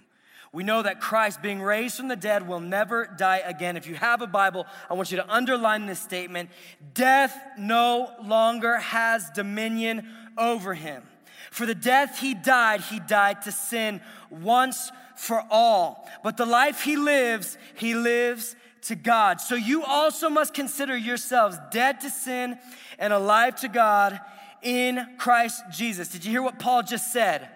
We 0.51 0.63
know 0.63 0.81
that 0.81 0.99
Christ, 0.99 1.43
being 1.43 1.61
raised 1.61 1.97
from 1.97 2.07
the 2.07 2.15
dead, 2.15 2.47
will 2.47 2.59
never 2.59 3.05
die 3.05 3.43
again. 3.45 3.77
If 3.77 3.85
you 3.85 3.93
have 3.93 4.23
a 4.23 4.27
Bible, 4.27 4.65
I 4.89 4.95
want 4.95 5.11
you 5.11 5.17
to 5.17 5.31
underline 5.31 5.85
this 5.85 5.99
statement 5.99 6.49
Death 6.95 7.39
no 7.55 8.11
longer 8.23 8.79
has 8.79 9.29
dominion 9.29 10.07
over 10.39 10.73
him. 10.73 11.03
For 11.51 11.65
the 11.65 11.75
death 11.75 12.19
he 12.19 12.33
died, 12.33 12.81
he 12.81 12.99
died 12.99 13.41
to 13.43 13.51
sin 13.51 14.01
once 14.29 14.91
for 15.15 15.43
all. 15.49 16.09
But 16.23 16.37
the 16.37 16.45
life 16.45 16.83
he 16.83 16.95
lives, 16.95 17.57
he 17.75 17.93
lives 17.93 18.55
to 18.83 18.95
God. 18.95 19.41
So 19.41 19.55
you 19.55 19.83
also 19.83 20.29
must 20.29 20.53
consider 20.53 20.95
yourselves 20.95 21.57
dead 21.71 22.01
to 22.01 22.09
sin 22.09 22.57
and 22.97 23.13
alive 23.13 23.55
to 23.57 23.67
God 23.67 24.19
in 24.61 25.05
Christ 25.17 25.63
Jesus. 25.71 26.07
Did 26.09 26.25
you 26.25 26.31
hear 26.31 26.41
what 26.41 26.59
Paul 26.59 26.83
just 26.83 27.11
said? 27.11 27.49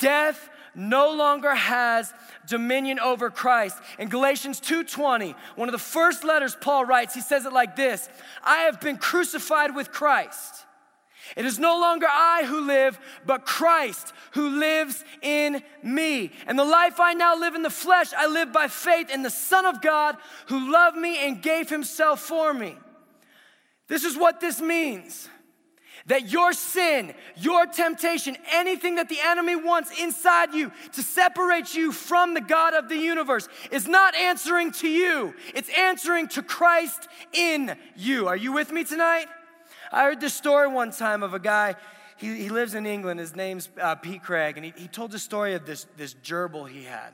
Death 0.00 0.50
no 0.74 1.10
longer 1.10 1.54
has 1.54 2.12
dominion 2.46 3.00
over 3.00 3.30
Christ. 3.30 3.78
In 3.98 4.08
Galatians 4.08 4.60
2:20, 4.60 5.34
one 5.54 5.68
of 5.68 5.72
the 5.72 5.78
first 5.78 6.22
letters 6.22 6.54
Paul 6.54 6.84
writes, 6.84 7.14
he 7.14 7.20
says 7.20 7.46
it 7.46 7.52
like 7.52 7.76
this: 7.76 8.08
I 8.44 8.58
have 8.64 8.80
been 8.80 8.98
crucified 8.98 9.74
with 9.74 9.90
Christ. 9.90 10.65
It 11.34 11.44
is 11.44 11.58
no 11.58 11.78
longer 11.80 12.06
I 12.08 12.44
who 12.46 12.66
live, 12.66 12.98
but 13.24 13.46
Christ 13.46 14.12
who 14.32 14.60
lives 14.60 15.04
in 15.22 15.62
me. 15.82 16.30
And 16.46 16.58
the 16.58 16.64
life 16.64 17.00
I 17.00 17.14
now 17.14 17.36
live 17.36 17.54
in 17.54 17.62
the 17.62 17.70
flesh, 17.70 18.12
I 18.16 18.26
live 18.26 18.52
by 18.52 18.68
faith 18.68 19.10
in 19.10 19.22
the 19.22 19.30
Son 19.30 19.66
of 19.66 19.82
God 19.82 20.16
who 20.46 20.70
loved 20.70 20.96
me 20.96 21.26
and 21.26 21.42
gave 21.42 21.68
himself 21.68 22.20
for 22.20 22.54
me. 22.54 22.76
This 23.88 24.04
is 24.04 24.16
what 24.16 24.40
this 24.40 24.60
means. 24.60 25.28
That 26.06 26.30
your 26.30 26.52
sin, 26.52 27.14
your 27.36 27.66
temptation, 27.66 28.36
anything 28.52 28.94
that 28.94 29.08
the 29.08 29.18
enemy 29.20 29.56
wants 29.56 29.90
inside 30.00 30.54
you 30.54 30.70
to 30.92 31.02
separate 31.02 31.74
you 31.74 31.90
from 31.90 32.34
the 32.34 32.40
God 32.40 32.74
of 32.74 32.88
the 32.88 32.96
universe 32.96 33.48
is 33.72 33.88
not 33.88 34.14
answering 34.14 34.70
to 34.72 34.88
you, 34.88 35.34
it's 35.52 35.70
answering 35.76 36.28
to 36.28 36.42
Christ 36.42 37.08
in 37.32 37.76
you. 37.96 38.28
Are 38.28 38.36
you 38.36 38.52
with 38.52 38.70
me 38.70 38.84
tonight? 38.84 39.26
I 39.92 40.04
heard 40.04 40.20
this 40.20 40.34
story 40.34 40.68
one 40.68 40.90
time 40.90 41.22
of 41.22 41.34
a 41.34 41.38
guy, 41.38 41.76
he, 42.16 42.34
he 42.36 42.48
lives 42.48 42.74
in 42.74 42.86
England, 42.86 43.20
his 43.20 43.36
name's 43.36 43.68
uh, 43.80 43.94
Pete 43.94 44.22
Greig, 44.22 44.56
and 44.56 44.64
he, 44.64 44.72
he 44.76 44.88
told 44.88 45.10
the 45.10 45.18
story 45.18 45.54
of 45.54 45.66
this, 45.66 45.86
this 45.96 46.14
gerbil 46.14 46.68
he 46.68 46.84
had. 46.84 47.12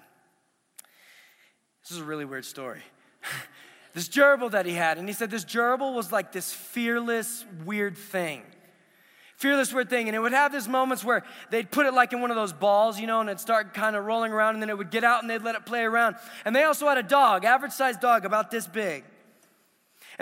This 1.82 1.92
is 1.92 1.98
a 1.98 2.04
really 2.04 2.24
weird 2.24 2.44
story. 2.44 2.82
this 3.94 4.08
gerbil 4.08 4.50
that 4.52 4.66
he 4.66 4.72
had, 4.72 4.98
and 4.98 5.08
he 5.08 5.12
said 5.12 5.30
this 5.30 5.44
gerbil 5.44 5.94
was 5.94 6.12
like 6.12 6.32
this 6.32 6.52
fearless, 6.52 7.44
weird 7.64 7.96
thing 7.96 8.42
fearless 9.42 9.72
weird 9.72 9.90
thing 9.90 10.06
and 10.06 10.14
it 10.14 10.20
would 10.20 10.30
have 10.30 10.52
these 10.52 10.68
moments 10.68 11.02
where 11.02 11.24
they'd 11.50 11.68
put 11.68 11.84
it 11.84 11.92
like 11.92 12.12
in 12.12 12.20
one 12.20 12.30
of 12.30 12.36
those 12.36 12.52
balls 12.52 13.00
you 13.00 13.08
know 13.08 13.18
and 13.20 13.28
it'd 13.28 13.40
start 13.40 13.74
kind 13.74 13.96
of 13.96 14.04
rolling 14.04 14.32
around 14.32 14.54
and 14.54 14.62
then 14.62 14.70
it 14.70 14.78
would 14.78 14.92
get 14.92 15.02
out 15.02 15.20
and 15.20 15.28
they'd 15.28 15.42
let 15.42 15.56
it 15.56 15.66
play 15.66 15.82
around 15.82 16.14
and 16.44 16.54
they 16.54 16.62
also 16.62 16.86
had 16.86 16.96
a 16.96 17.02
dog 17.02 17.44
average 17.44 17.72
sized 17.72 18.00
dog 18.00 18.24
about 18.24 18.52
this 18.52 18.68
big 18.68 19.02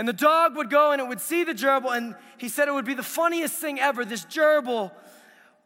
and 0.00 0.08
the 0.08 0.14
dog 0.14 0.56
would 0.56 0.70
go 0.70 0.92
and 0.92 1.00
it 1.02 1.06
would 1.06 1.20
see 1.20 1.44
the 1.44 1.52
gerbil 1.52 1.94
and 1.94 2.14
he 2.38 2.48
said 2.48 2.68
it 2.68 2.72
would 2.72 2.86
be 2.86 2.94
the 2.94 3.02
funniest 3.02 3.56
thing 3.56 3.78
ever 3.78 4.02
this 4.02 4.24
gerbil 4.24 4.90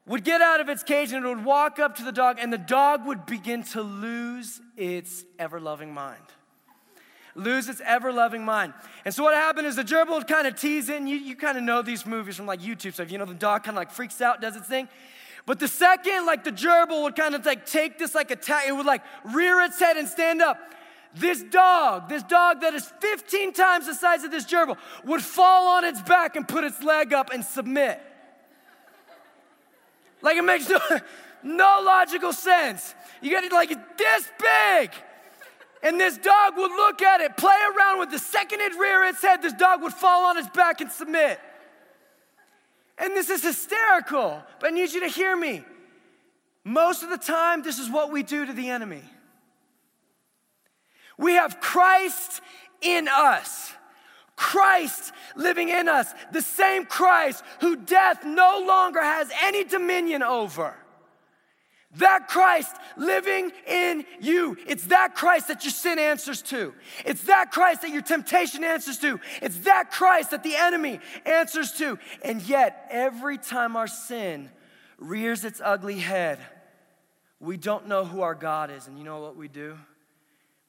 would 0.07 0.25
get 0.25 0.41
out 0.41 0.59
of 0.59 0.69
its 0.69 0.83
cage 0.83 1.13
and 1.13 1.25
it 1.25 1.29
would 1.29 1.45
walk 1.45 1.79
up 1.79 1.95
to 1.95 2.03
the 2.03 2.11
dog 2.11 2.39
and 2.41 2.53
the 2.53 2.59
dog 2.59 3.07
would 3.07 3.27
begin 3.27 3.63
to 3.63 3.81
lose 3.81 4.61
its 4.77 5.25
ever 5.39 5.61
loving 5.61 5.95
mind 5.95 6.25
lose 7.37 7.69
its 7.69 7.81
ever 7.85 8.13
loving 8.13 8.45
mind. 8.45 8.73
And 9.05 9.15
so 9.15 9.23
what 9.23 9.35
happened 9.35 9.67
is 9.69 9.77
the 9.77 9.85
gerbil 9.85 10.11
would 10.11 10.27
kind 10.27 10.47
of 10.49 10.57
tease 10.57 10.89
it, 10.89 11.03
you, 11.03 11.17
you 11.17 11.37
kind 11.37 11.57
of 11.57 11.63
know 11.63 11.83
these 11.83 12.05
movies 12.05 12.37
from 12.37 12.47
like 12.47 12.61
YouTube 12.61 12.95
stuff. 12.95 13.11
You 13.11 13.19
know, 13.19 13.25
the 13.25 13.35
dog 13.35 13.65
kind 13.65 13.77
of 13.77 13.81
like 13.81 13.91
freaks 13.91 14.21
out, 14.21 14.41
does 14.41 14.57
its 14.57 14.69
thing. 14.69 14.89
But 15.47 15.59
the 15.59 15.67
second, 15.67 16.27
like 16.27 16.45
the 16.45 16.53
gerbil 16.53 17.03
would 17.03 17.17
kind 17.17 17.35
of 17.35 17.45
like 17.45 17.67
take 17.67 17.99
this 17.99 18.15
like 18.15 18.31
attack, 18.31 18.67
it 18.67 18.73
would 18.73 18.87
like 18.87 19.03
rear 19.25 19.61
its 19.63 19.79
head 19.79 19.97
and 19.97 20.09
stand 20.09 20.43
up. 20.43 20.59
This 21.15 21.43
dog, 21.43 22.09
this 22.09 22.25
dog 22.25 22.61
that 22.63 22.75
is 22.75 22.93
15 23.01 23.53
times 23.53 23.87
the 23.87 23.95
size 23.95 24.25
of 24.25 24.33
this 24.33 24.45
gerbil, 24.45 24.77
would 25.05 25.23
fall 25.23 25.69
on 25.69 25.85
its 25.85 26.03
back 26.03 26.35
and 26.35 26.47
put 26.47 26.65
its 26.65 26.83
leg 26.83 27.13
up 27.13 27.31
and 27.33 27.45
submit. 27.45 28.01
Like 30.23 30.37
it 30.37 30.43
makes 30.43 30.69
no, 30.69 30.81
no 31.43 31.83
logical 31.85 32.33
sense. 32.33 32.95
You 33.23 33.31
get 33.31 33.45
it 33.45 33.53
like 33.53 33.69
this 33.69 34.29
big. 34.39 34.91
And 35.85 36.01
this 36.01 36.17
dog 36.17 36.57
would 36.57 36.73
look 36.73 37.03
at 37.03 37.21
it, 37.21 37.37
play 37.37 37.59
around 37.77 37.99
with 37.99 38.11
the 38.11 38.19
second 38.19 38.61
it 38.61 38.73
rear 38.73 39.05
its 39.05 39.21
head, 39.21 39.43
this 39.43 39.53
dog 39.53 39.83
would 39.83 39.93
fall 39.93 40.25
on 40.25 40.39
its 40.39 40.49
back 40.49 40.81
and 40.81 40.91
submit. 40.91 41.39
And 42.97 43.13
this 43.13 43.29
is 43.29 43.43
hysterical, 43.43 44.43
but 44.61 44.73
I 44.73 44.75
need 44.75 44.93
you 44.93 45.01
to 45.01 45.09
hear 45.09 45.37
me. 45.37 45.63
Most 46.65 47.03
of 47.03 47.11
the 47.11 47.19
time, 47.19 47.63
this 47.63 47.79
is 47.79 47.91
what 47.91 48.11
we 48.11 48.23
do 48.23 48.47
to 48.47 48.53
the 48.53 48.71
enemy. 48.71 49.03
We 51.19 51.35
have 51.35 51.61
Christ 51.61 52.41
in 52.81 53.09
us. 53.09 53.73
Christ 54.37 55.13
living 55.37 55.69
in 55.69 55.89
us, 55.89 56.13
the 56.33 56.43
same 56.43 56.87
Christ 56.87 57.45
who 57.61 57.77
death 57.77 58.25
no 58.25 58.65
longer 58.67 59.01
has 59.01 59.31
any 59.43 59.65
dominion 59.65 60.23
over. 60.23 60.75
That 61.99 62.27
Christ 62.27 62.75
living 62.97 63.53
in 63.69 64.05
you. 64.21 64.57
It's 64.67 64.87
that 64.87 65.15
Christ 65.15 65.47
that 65.49 65.63
your 65.63 65.71
sin 65.71 66.01
answers 66.01 66.43
to. 66.43 66.75
It's 67.07 67.25
that 67.25 67.53
Christ 67.53 67.83
that 67.83 67.91
your 67.93 68.03
temptation 68.03 68.65
answers 68.65 68.99
to. 68.99 69.21
It's 69.41 69.59
that 69.59 69.93
Christ 69.93 70.33
that 70.33 70.43
the 70.43 70.57
enemy 70.57 70.99
answers 71.25 71.71
to. 71.75 72.01
And 72.25 72.43
yet, 72.43 72.89
every 72.91 73.39
time 73.39 73.77
our 73.77 73.87
sin 73.87 74.51
rears 74.99 75.45
its 75.45 75.61
ugly 75.63 76.01
head, 76.01 76.41
we 77.39 77.57
don't 77.57 77.87
know 77.87 78.05
who 78.05 78.23
our 78.23 78.35
God 78.35 78.73
is. 78.73 78.89
And 78.89 78.99
you 78.99 79.05
know 79.05 79.21
what 79.21 79.37
we 79.37 79.47
do? 79.47 79.79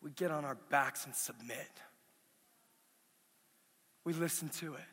We 0.05 0.11
get 0.11 0.29
on 0.29 0.45
our 0.45 0.53
backs 0.69 1.05
and 1.05 1.15
submit. 1.15 1.67
We 4.03 4.13
listen 4.13 4.49
to 4.59 4.75
it. 4.75 4.85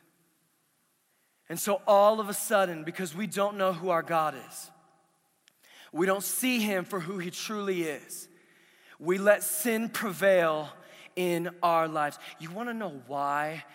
And 1.47 1.59
so, 1.59 1.83
all 1.85 2.19
of 2.19 2.29
a 2.29 2.33
sudden, 2.33 2.83
because 2.83 3.15
we 3.15 3.27
don't 3.27 3.55
know 3.55 3.73
who 3.73 3.89
our 3.89 4.01
God 4.01 4.33
is, 4.49 4.71
we 5.91 6.07
don't 6.07 6.23
see 6.23 6.57
him 6.57 6.83
for 6.83 6.99
who 6.99 7.19
he 7.19 7.29
truly 7.29 7.83
is. 7.83 8.27
We 8.99 9.19
let 9.19 9.43
sin 9.43 9.89
prevail 9.89 10.69
in 11.15 11.51
our 11.61 11.87
lives. 11.87 12.17
You 12.39 12.49
want 12.49 12.69
to 12.69 12.73
know 12.73 12.99
why 13.05 13.65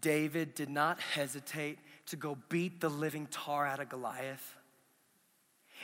David 0.00 0.54
did 0.54 0.70
not 0.70 1.00
hesitate 1.00 1.80
to 2.06 2.16
go 2.16 2.38
beat 2.48 2.80
the 2.80 2.90
living 2.90 3.26
tar 3.32 3.66
out 3.66 3.80
of 3.80 3.88
Goliath? 3.88 4.54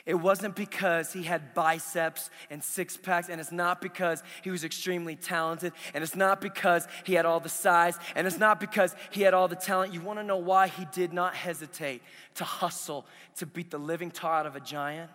It 0.05 0.15
wasn't 0.15 0.55
because 0.55 1.11
he 1.11 1.23
had 1.23 1.53
biceps 1.53 2.29
and 2.49 2.63
six 2.63 2.95
packs, 2.95 3.29
and 3.29 3.41
it's 3.41 3.51
not 3.51 3.81
because 3.81 4.23
he 4.43 4.51
was 4.51 4.63
extremely 4.63 5.15
talented, 5.15 5.73
and 5.93 6.03
it's 6.03 6.15
not 6.15 6.39
because 6.39 6.87
he 7.03 7.13
had 7.13 7.25
all 7.25 7.39
the 7.39 7.49
size, 7.49 7.97
and 8.15 8.27
it's 8.27 8.37
not 8.37 8.59
because 8.59 8.95
he 9.11 9.21
had 9.21 9.33
all 9.33 9.47
the 9.47 9.55
talent. 9.55 9.93
You 9.93 10.01
wanna 10.01 10.23
know 10.23 10.37
why 10.37 10.67
he 10.67 10.85
did 10.93 11.13
not 11.13 11.35
hesitate 11.35 12.01
to 12.35 12.43
hustle 12.43 13.05
to 13.37 13.45
beat 13.45 13.71
the 13.71 13.77
living 13.77 14.11
tar 14.11 14.39
out 14.39 14.45
of 14.45 14.55
a 14.55 14.61
giant? 14.61 15.11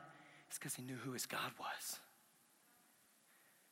It's 0.48 0.58
because 0.58 0.74
he 0.74 0.82
knew 0.82 0.96
who 0.96 1.12
his 1.12 1.26
God 1.26 1.52
was. 1.58 1.98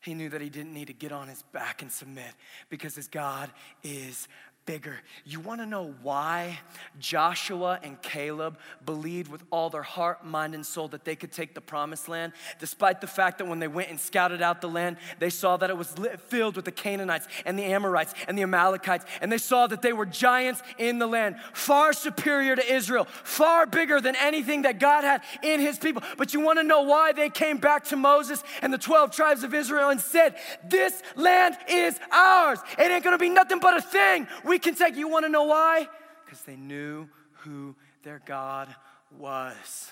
He 0.00 0.14
knew 0.14 0.30
that 0.30 0.40
he 0.40 0.48
didn't 0.48 0.72
need 0.72 0.86
to 0.86 0.94
get 0.94 1.12
on 1.12 1.28
his 1.28 1.42
back 1.52 1.82
and 1.82 1.92
submit 1.92 2.32
because 2.70 2.94
his 2.94 3.06
God 3.06 3.50
is 3.82 4.28
bigger. 4.70 5.00
You 5.24 5.40
want 5.40 5.60
to 5.60 5.66
know 5.66 5.96
why 6.00 6.60
Joshua 7.00 7.80
and 7.82 8.00
Caleb 8.02 8.56
believed 8.86 9.28
with 9.28 9.42
all 9.50 9.68
their 9.68 9.82
heart, 9.82 10.24
mind, 10.24 10.54
and 10.54 10.64
soul 10.64 10.86
that 10.88 11.04
they 11.04 11.16
could 11.16 11.32
take 11.32 11.56
the 11.56 11.60
promised 11.60 12.08
land, 12.08 12.34
despite 12.60 13.00
the 13.00 13.08
fact 13.08 13.38
that 13.38 13.48
when 13.48 13.58
they 13.58 13.66
went 13.66 13.90
and 13.90 13.98
scouted 13.98 14.40
out 14.40 14.60
the 14.60 14.68
land, 14.68 14.96
they 15.18 15.28
saw 15.28 15.56
that 15.56 15.70
it 15.70 15.76
was 15.76 15.92
filled 16.28 16.54
with 16.54 16.64
the 16.64 16.70
Canaanites 16.70 17.26
and 17.44 17.58
the 17.58 17.64
Amorites 17.64 18.14
and 18.28 18.38
the 18.38 18.42
Amalekites, 18.42 19.06
and 19.20 19.32
they 19.32 19.38
saw 19.38 19.66
that 19.66 19.82
they 19.82 19.92
were 19.92 20.06
giants 20.06 20.62
in 20.78 21.00
the 21.00 21.06
land, 21.08 21.34
far 21.52 21.92
superior 21.92 22.54
to 22.54 22.72
Israel, 22.72 23.08
far 23.24 23.66
bigger 23.66 24.00
than 24.00 24.14
anything 24.14 24.62
that 24.62 24.78
God 24.78 25.02
had 25.02 25.22
in 25.42 25.58
his 25.58 25.80
people. 25.80 26.00
But 26.16 26.32
you 26.32 26.38
want 26.38 26.60
to 26.60 26.62
know 26.62 26.82
why 26.82 27.10
they 27.10 27.28
came 27.28 27.58
back 27.58 27.86
to 27.86 27.96
Moses 27.96 28.44
and 28.62 28.72
the 28.72 28.78
12 28.78 29.10
tribes 29.10 29.42
of 29.42 29.52
Israel 29.52 29.90
and 29.90 30.00
said, 30.00 30.36
This 30.64 31.02
land 31.16 31.56
is 31.68 31.98
ours. 32.12 32.60
It 32.78 32.88
ain't 32.88 33.02
gonna 33.02 33.18
be 33.18 33.30
nothing 33.30 33.58
but 33.58 33.76
a 33.76 33.82
thing. 33.82 34.28
We 34.44 34.59
Kentucky. 34.60 34.98
You 34.98 35.08
want 35.08 35.24
to 35.24 35.30
know 35.30 35.44
why? 35.44 35.88
Because 36.24 36.42
they 36.42 36.56
knew 36.56 37.08
who 37.38 37.74
their 38.02 38.20
God 38.24 38.74
was. 39.16 39.90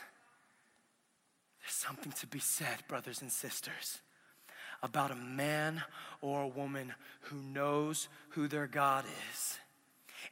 There's 1.60 1.74
something 1.74 2.12
to 2.12 2.26
be 2.26 2.38
said, 2.38 2.76
brothers 2.88 3.20
and 3.20 3.30
sisters, 3.30 4.00
about 4.82 5.10
a 5.10 5.16
man 5.16 5.82
or 6.20 6.42
a 6.42 6.48
woman 6.48 6.94
who 7.22 7.36
knows 7.36 8.08
who 8.30 8.48
their 8.48 8.66
God 8.66 9.04
is. 9.32 9.58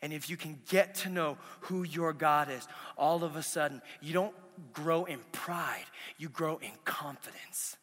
And 0.03 0.13
if 0.13 0.29
you 0.29 0.37
can 0.37 0.59
get 0.69 0.95
to 0.97 1.09
know 1.09 1.39
who 1.61 1.83
your 1.83 2.13
God 2.13 2.51
is, 2.51 2.67
all 2.97 3.25
of 3.25 3.37
a 3.37 3.43
sudden, 3.43 3.83
you 4.01 4.13
don't 4.13 4.35
grow 4.73 5.05
in 5.05 5.21
pride, 5.33 5.85
you 6.19 6.29
grow 6.29 6.59
in 6.59 6.73
confidence. 6.85 7.77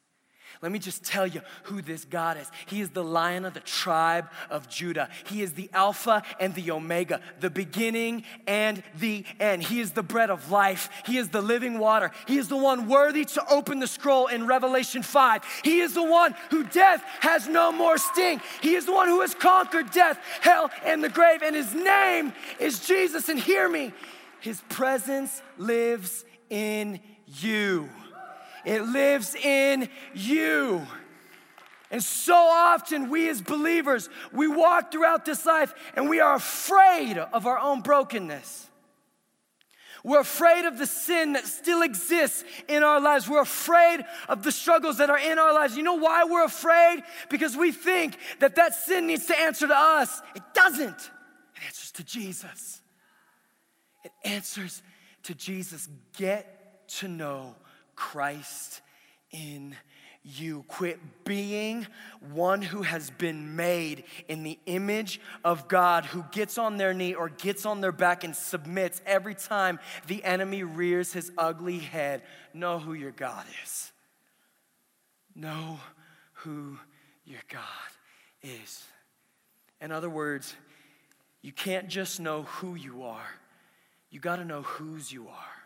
Let 0.64 0.72
me 0.72 0.80
just 0.80 1.04
tell 1.04 1.28
you 1.28 1.42
who 1.64 1.82
this 1.82 2.06
God 2.06 2.38
is. 2.38 2.50
He 2.68 2.80
is 2.80 2.92
the 2.92 3.04
lion 3.04 3.44
of 3.44 3.54
the 3.54 3.60
tribe 3.60 4.30
of 4.50 4.70
Judah. 4.70 5.10
He 5.28 5.42
is 5.42 5.52
the 5.52 5.70
Alpha 5.74 6.24
and 6.40 6.56
the 6.56 6.72
Omega, 6.72 7.20
the 7.42 7.50
beginning 7.50 8.24
and 8.48 8.82
the 8.98 9.26
end. 9.42 9.64
He 9.64 9.82
is 9.82 9.92
the 9.92 10.04
bread 10.04 10.30
of 10.30 10.50
life. 10.52 10.90
He 11.06 11.18
is 11.18 11.28
the 11.28 11.42
living 11.42 11.80
water. 11.80 12.12
He 12.28 12.38
is 12.38 12.48
the 12.48 12.56
one 12.56 12.88
worthy 12.88 13.26
to 13.26 13.46
open 13.52 13.82
the 13.82 13.88
scroll 13.88 14.28
in 14.28 14.48
Revelation 14.48 15.04
5. 15.04 15.44
He 15.66 15.82
is 15.82 15.96
the 15.96 16.02
one 16.02 16.34
who 16.50 16.64
death 16.64 17.04
has 17.20 17.50
no 17.50 17.74
more 17.74 17.98
sting. 17.98 18.40
He 18.62 18.76
is 18.76 18.86
the 18.86 18.94
one 18.94 19.10
who 19.10 19.20
has 19.20 19.36
conquered 19.36 19.92
death, 19.92 20.18
hell, 20.40 20.72
and 20.86 21.04
the 21.04 21.10
grave. 21.10 21.42
And 21.44 21.58
his 21.58 21.76
name 21.76 22.32
is 22.58 22.80
Jesus. 22.80 23.28
And 23.28 23.38
hear 23.38 23.68
me, 23.68 23.92
his 24.40 24.62
presence 24.70 25.42
lives 25.58 26.24
in 26.50 27.02
you. 27.28 27.90
It 28.66 28.82
lives 28.84 29.36
in 29.36 29.90
you. 30.14 30.86
And 31.92 32.02
so 32.02 32.36
often, 32.36 33.10
we 33.10 33.30
as 33.30 33.42
believers, 33.42 34.10
we 34.32 34.48
walk 34.48 34.92
throughout 34.92 35.26
this 35.26 35.46
life 35.46 35.74
and 35.96 36.10
we 36.10 36.20
are 36.20 36.36
afraid 36.36 37.18
of 37.18 37.46
our 37.46 37.60
own 37.60 37.82
brokenness. 37.82 38.68
We're 40.04 40.20
afraid 40.20 40.66
of 40.66 40.78
the 40.78 40.86
sin 40.86 41.34
that 41.34 41.46
still 41.46 41.82
exists 41.82 42.44
in 42.68 42.84
our 42.84 43.00
lives. 43.00 43.30
We're 43.30 43.42
afraid 43.42 44.04
of 44.28 44.44
the 44.44 44.52
struggles 44.52 44.98
that 44.98 45.10
are 45.10 45.20
in 45.20 45.40
our 45.40 45.54
lives. 45.54 45.78
You 45.78 45.84
know 45.84 45.94
why 45.94 46.26
we're 46.26 46.44
afraid? 46.44 47.04
Because 47.30 47.56
we 47.56 47.72
think 47.72 48.18
that 48.40 48.56
that 48.56 48.74
sin 48.74 49.08
needs 49.08 49.28
to 49.28 49.40
answer 49.40 49.68
to 49.68 49.76
us. 49.76 50.22
It 50.36 50.44
doesn't, 50.54 50.90
it 50.90 51.66
answers 51.66 51.92
to 51.92 52.04
Jesus. 52.04 52.82
It 54.04 54.12
answers 54.26 54.82
to 55.24 55.36
Jesus. 55.36 55.88
Get 56.18 56.90
to 57.00 57.08
know 57.08 57.56
Christ 58.04 58.82
in 59.32 59.78
you. 60.24 60.66
Quit 60.68 61.00
being 61.24 61.88
one 62.34 62.62
who 62.62 62.82
has 62.82 63.10
been 63.10 63.56
made 63.56 64.04
in 64.28 64.44
the 64.44 64.60
image 64.66 65.22
of 65.44 65.70
God, 65.70 66.04
who 66.04 66.26
gets 66.32 66.58
on 66.58 66.76
their 66.76 66.94
knee 66.94 67.14
or 67.14 67.30
gets 67.30 67.66
on 67.66 67.80
their 67.80 67.94
back 67.94 68.26
and 68.26 68.36
submits 68.36 69.02
every 69.06 69.36
time 69.36 69.80
the 70.08 70.22
enemy 70.26 70.64
rears 70.64 71.14
his 71.14 71.32
ugly 71.38 71.80
head. 71.80 72.22
Know 72.54 72.78
who 72.78 72.94
your 72.94 73.12
God 73.12 73.46
is. 73.64 73.94
Know 75.34 75.80
who 76.34 76.78
your 77.26 77.42
God 77.50 77.62
is. 78.42 78.84
In 79.80 79.94
other 79.94 80.10
words, 80.10 80.56
you 81.42 81.54
can't 81.54 81.88
just 81.88 82.20
know 82.20 82.44
who 82.44 82.76
you 82.76 83.04
are, 83.04 83.30
you 84.10 84.20
got 84.20 84.36
to 84.36 84.46
know 84.46 84.62
whose 84.62 85.12
you 85.12 85.30
are. 85.30 85.63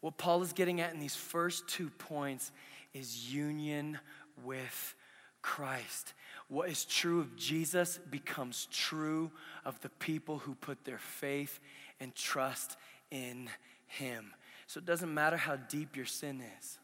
What 0.00 0.16
Paul 0.16 0.42
is 0.42 0.52
getting 0.52 0.80
at 0.80 0.94
in 0.94 1.00
these 1.00 1.16
first 1.16 1.68
two 1.68 1.90
points 1.90 2.52
is 2.94 3.32
union 3.32 3.98
with 4.44 4.94
Christ. 5.42 6.14
What 6.48 6.68
is 6.68 6.84
true 6.84 7.20
of 7.20 7.36
Jesus 7.36 7.98
becomes 8.10 8.66
true 8.70 9.30
of 9.64 9.80
the 9.80 9.88
people 9.88 10.38
who 10.38 10.54
put 10.54 10.84
their 10.84 10.98
faith 10.98 11.60
and 12.00 12.14
trust 12.14 12.76
in 13.10 13.48
him. 13.86 14.32
So 14.66 14.78
it 14.78 14.86
doesn't 14.86 15.12
matter 15.12 15.36
how 15.36 15.56
deep 15.56 15.96
your 15.96 16.06
sin 16.06 16.42
is, 16.60 16.78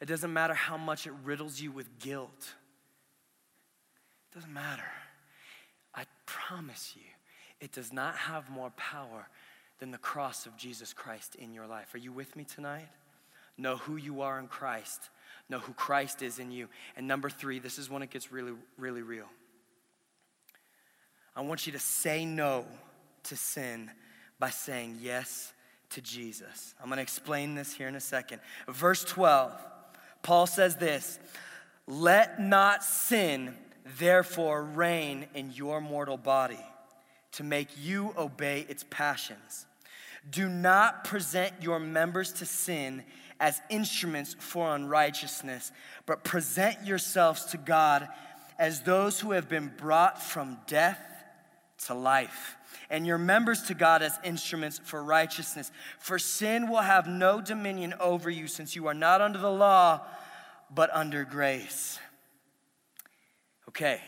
it 0.00 0.06
doesn't 0.06 0.32
matter 0.32 0.54
how 0.54 0.76
much 0.76 1.06
it 1.06 1.12
riddles 1.24 1.60
you 1.60 1.72
with 1.72 1.98
guilt. 1.98 2.54
It 4.30 4.34
doesn't 4.34 4.52
matter. 4.52 4.84
I 5.94 6.04
promise 6.26 6.94
you, 6.94 7.02
it 7.60 7.72
does 7.72 7.92
not 7.92 8.14
have 8.14 8.50
more 8.50 8.70
power 8.76 9.26
than 9.78 9.90
the 9.90 9.98
cross 9.98 10.46
of 10.46 10.56
Jesus 10.56 10.92
Christ 10.92 11.34
in 11.36 11.54
your 11.54 11.66
life. 11.66 11.94
Are 11.94 11.98
you 11.98 12.12
with 12.12 12.34
me 12.36 12.44
tonight? 12.44 12.88
Know 13.56 13.76
who 13.76 13.96
you 13.96 14.22
are 14.22 14.38
in 14.38 14.46
Christ. 14.48 15.10
Know 15.48 15.58
who 15.58 15.72
Christ 15.72 16.22
is 16.22 16.38
in 16.38 16.50
you. 16.50 16.68
And 16.96 17.06
number 17.06 17.30
three, 17.30 17.58
this 17.58 17.78
is 17.78 17.90
when 17.90 18.02
it 18.02 18.10
gets 18.10 18.30
really, 18.30 18.52
really 18.76 19.02
real. 19.02 19.26
I 21.34 21.40
want 21.42 21.66
you 21.66 21.72
to 21.72 21.78
say 21.78 22.24
no 22.24 22.64
to 23.24 23.36
sin 23.36 23.90
by 24.38 24.50
saying 24.50 24.98
yes 25.00 25.52
to 25.90 26.00
Jesus. 26.00 26.74
I'm 26.80 26.86
going 26.86 26.96
to 26.96 27.02
explain 27.02 27.54
this 27.54 27.72
here 27.72 27.88
in 27.88 27.94
a 27.94 28.00
second. 28.00 28.40
Verse 28.68 29.04
12, 29.04 29.52
Paul 30.22 30.46
says 30.46 30.76
this 30.76 31.18
Let 31.86 32.40
not 32.40 32.84
sin 32.84 33.56
therefore 33.98 34.62
reign 34.62 35.26
in 35.34 35.52
your 35.52 35.80
mortal 35.80 36.16
body 36.16 36.64
to 37.32 37.44
make 37.44 37.68
you 37.78 38.12
obey 38.16 38.66
its 38.68 38.84
passions. 38.90 39.66
Do 40.30 40.48
not 40.48 41.04
present 41.04 41.54
your 41.60 41.78
members 41.78 42.32
to 42.34 42.46
sin 42.46 43.04
as 43.40 43.60
instruments 43.70 44.34
for 44.38 44.74
unrighteousness, 44.74 45.72
but 46.06 46.24
present 46.24 46.84
yourselves 46.84 47.44
to 47.46 47.56
God 47.56 48.08
as 48.58 48.82
those 48.82 49.20
who 49.20 49.32
have 49.32 49.48
been 49.48 49.72
brought 49.76 50.20
from 50.20 50.58
death 50.66 51.00
to 51.86 51.94
life, 51.94 52.56
and 52.90 53.06
your 53.06 53.18
members 53.18 53.62
to 53.62 53.74
God 53.74 54.02
as 54.02 54.18
instruments 54.24 54.80
for 54.82 55.02
righteousness. 55.02 55.70
For 56.00 56.18
sin 56.18 56.68
will 56.68 56.78
have 56.78 57.06
no 57.06 57.40
dominion 57.40 57.94
over 58.00 58.28
you, 58.28 58.48
since 58.48 58.74
you 58.74 58.88
are 58.88 58.94
not 58.94 59.20
under 59.20 59.38
the 59.38 59.50
law, 59.50 60.00
but 60.74 60.90
under 60.92 61.24
grace. 61.24 62.00
Okay, 63.68 64.00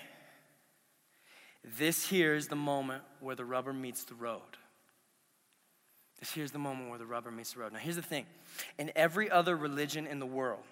this 1.62 2.08
here 2.08 2.34
is 2.34 2.48
the 2.48 2.56
moment 2.56 3.04
where 3.20 3.36
the 3.36 3.44
rubber 3.44 3.72
meets 3.72 4.02
the 4.04 4.14
road. 4.14 4.40
Here's 6.20 6.50
the 6.50 6.58
moment 6.58 6.90
where 6.90 6.98
the 6.98 7.06
rubber 7.06 7.30
meets 7.30 7.54
the 7.54 7.60
road. 7.60 7.72
Now, 7.72 7.78
here's 7.78 7.96
the 7.96 8.02
thing 8.02 8.26
in 8.78 8.92
every 8.94 9.30
other 9.30 9.56
religion 9.56 10.06
in 10.06 10.18
the 10.18 10.26
world 10.26 10.62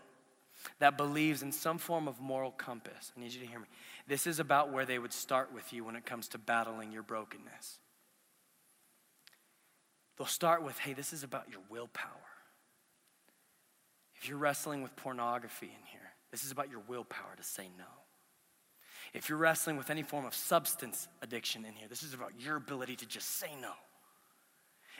that 0.78 0.96
believes 0.96 1.42
in 1.42 1.52
some 1.52 1.78
form 1.78 2.06
of 2.08 2.20
moral 2.20 2.50
compass, 2.50 3.12
I 3.16 3.20
need 3.20 3.32
you 3.32 3.40
to 3.40 3.46
hear 3.46 3.60
me. 3.60 3.66
This 4.06 4.26
is 4.26 4.40
about 4.40 4.72
where 4.72 4.84
they 4.84 4.98
would 4.98 5.12
start 5.12 5.52
with 5.54 5.72
you 5.72 5.84
when 5.84 5.96
it 5.96 6.04
comes 6.04 6.28
to 6.28 6.38
battling 6.38 6.92
your 6.92 7.02
brokenness. 7.02 7.78
They'll 10.16 10.26
start 10.26 10.64
with, 10.64 10.76
hey, 10.78 10.92
this 10.92 11.12
is 11.12 11.22
about 11.22 11.48
your 11.48 11.60
willpower. 11.70 12.10
If 14.20 14.28
you're 14.28 14.38
wrestling 14.38 14.82
with 14.82 14.96
pornography 14.96 15.66
in 15.66 15.86
here, 15.86 16.00
this 16.32 16.44
is 16.44 16.50
about 16.50 16.70
your 16.70 16.80
willpower 16.88 17.36
to 17.36 17.42
say 17.42 17.68
no. 17.78 17.84
If 19.14 19.28
you're 19.28 19.38
wrestling 19.38 19.76
with 19.76 19.90
any 19.90 20.02
form 20.02 20.26
of 20.26 20.34
substance 20.34 21.08
addiction 21.22 21.64
in 21.64 21.74
here, 21.74 21.88
this 21.88 22.02
is 22.02 22.14
about 22.14 22.32
your 22.38 22.56
ability 22.56 22.96
to 22.96 23.06
just 23.06 23.38
say 23.38 23.50
no. 23.62 23.72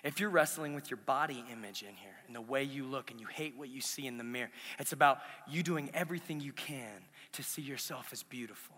If 0.04 0.20
you're 0.20 0.30
wrestling 0.30 0.74
with 0.74 0.90
your 0.90 0.98
body 0.98 1.44
image 1.52 1.82
in 1.82 1.94
here 1.94 2.16
and 2.26 2.36
the 2.36 2.40
way 2.40 2.62
you 2.62 2.84
look 2.84 3.10
and 3.10 3.20
you 3.20 3.26
hate 3.26 3.56
what 3.56 3.68
you 3.68 3.80
see 3.80 4.06
in 4.06 4.16
the 4.18 4.24
mirror, 4.24 4.50
it's 4.78 4.92
about 4.92 5.18
you 5.48 5.62
doing 5.62 5.90
everything 5.92 6.40
you 6.40 6.52
can 6.52 7.02
to 7.32 7.42
see 7.42 7.62
yourself 7.62 8.10
as 8.12 8.22
beautiful. 8.22 8.76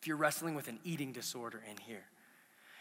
If 0.00 0.06
you're 0.06 0.16
wrestling 0.16 0.54
with 0.54 0.68
an 0.68 0.78
eating 0.84 1.12
disorder 1.12 1.62
in 1.70 1.76
here, 1.78 2.04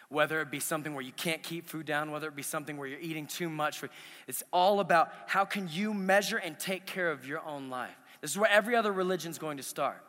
whether 0.09 0.41
it 0.41 0.51
be 0.51 0.59
something 0.59 0.93
where 0.93 1.03
you 1.03 1.13
can't 1.13 1.41
keep 1.41 1.65
food 1.65 1.85
down, 1.85 2.11
whether 2.11 2.27
it 2.27 2.35
be 2.35 2.41
something 2.41 2.75
where 2.75 2.87
you're 2.87 2.99
eating 2.99 3.27
too 3.27 3.49
much, 3.49 3.81
it's 4.27 4.43
all 4.51 4.81
about 4.81 5.09
how 5.27 5.45
can 5.45 5.69
you 5.71 5.93
measure 5.93 6.37
and 6.37 6.59
take 6.59 6.85
care 6.85 7.09
of 7.09 7.25
your 7.25 7.39
own 7.45 7.69
life. 7.69 7.95
This 8.19 8.31
is 8.31 8.37
where 8.37 8.51
every 8.51 8.75
other 8.75 8.91
religion 8.91 9.31
is 9.31 9.37
going 9.37 9.57
to 9.57 9.63
start. 9.63 10.03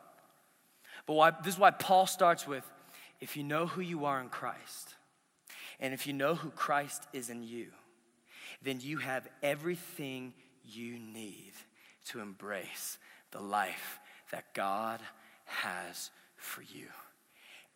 But 1.05 1.13
why, 1.13 1.31
this 1.43 1.53
is 1.53 1.59
why 1.59 1.71
Paul 1.71 2.05
starts 2.05 2.45
with 2.45 2.69
if 3.21 3.37
you 3.37 3.43
know 3.43 3.67
who 3.67 3.79
you 3.79 4.03
are 4.03 4.19
in 4.19 4.27
Christ, 4.27 4.95
and 5.79 5.93
if 5.93 6.07
you 6.07 6.13
know 6.13 6.35
who 6.35 6.49
Christ 6.49 7.07
is 7.13 7.29
in 7.29 7.43
you, 7.43 7.67
then 8.61 8.79
you 8.81 8.97
have 8.97 9.27
everything 9.41 10.33
you 10.63 10.97
need 10.97 11.53
to 12.05 12.19
embrace 12.19 12.97
the 13.31 13.41
life 13.41 13.99
that 14.31 14.53
God 14.53 14.99
has 15.45 16.11
for 16.37 16.61
you. 16.61 16.87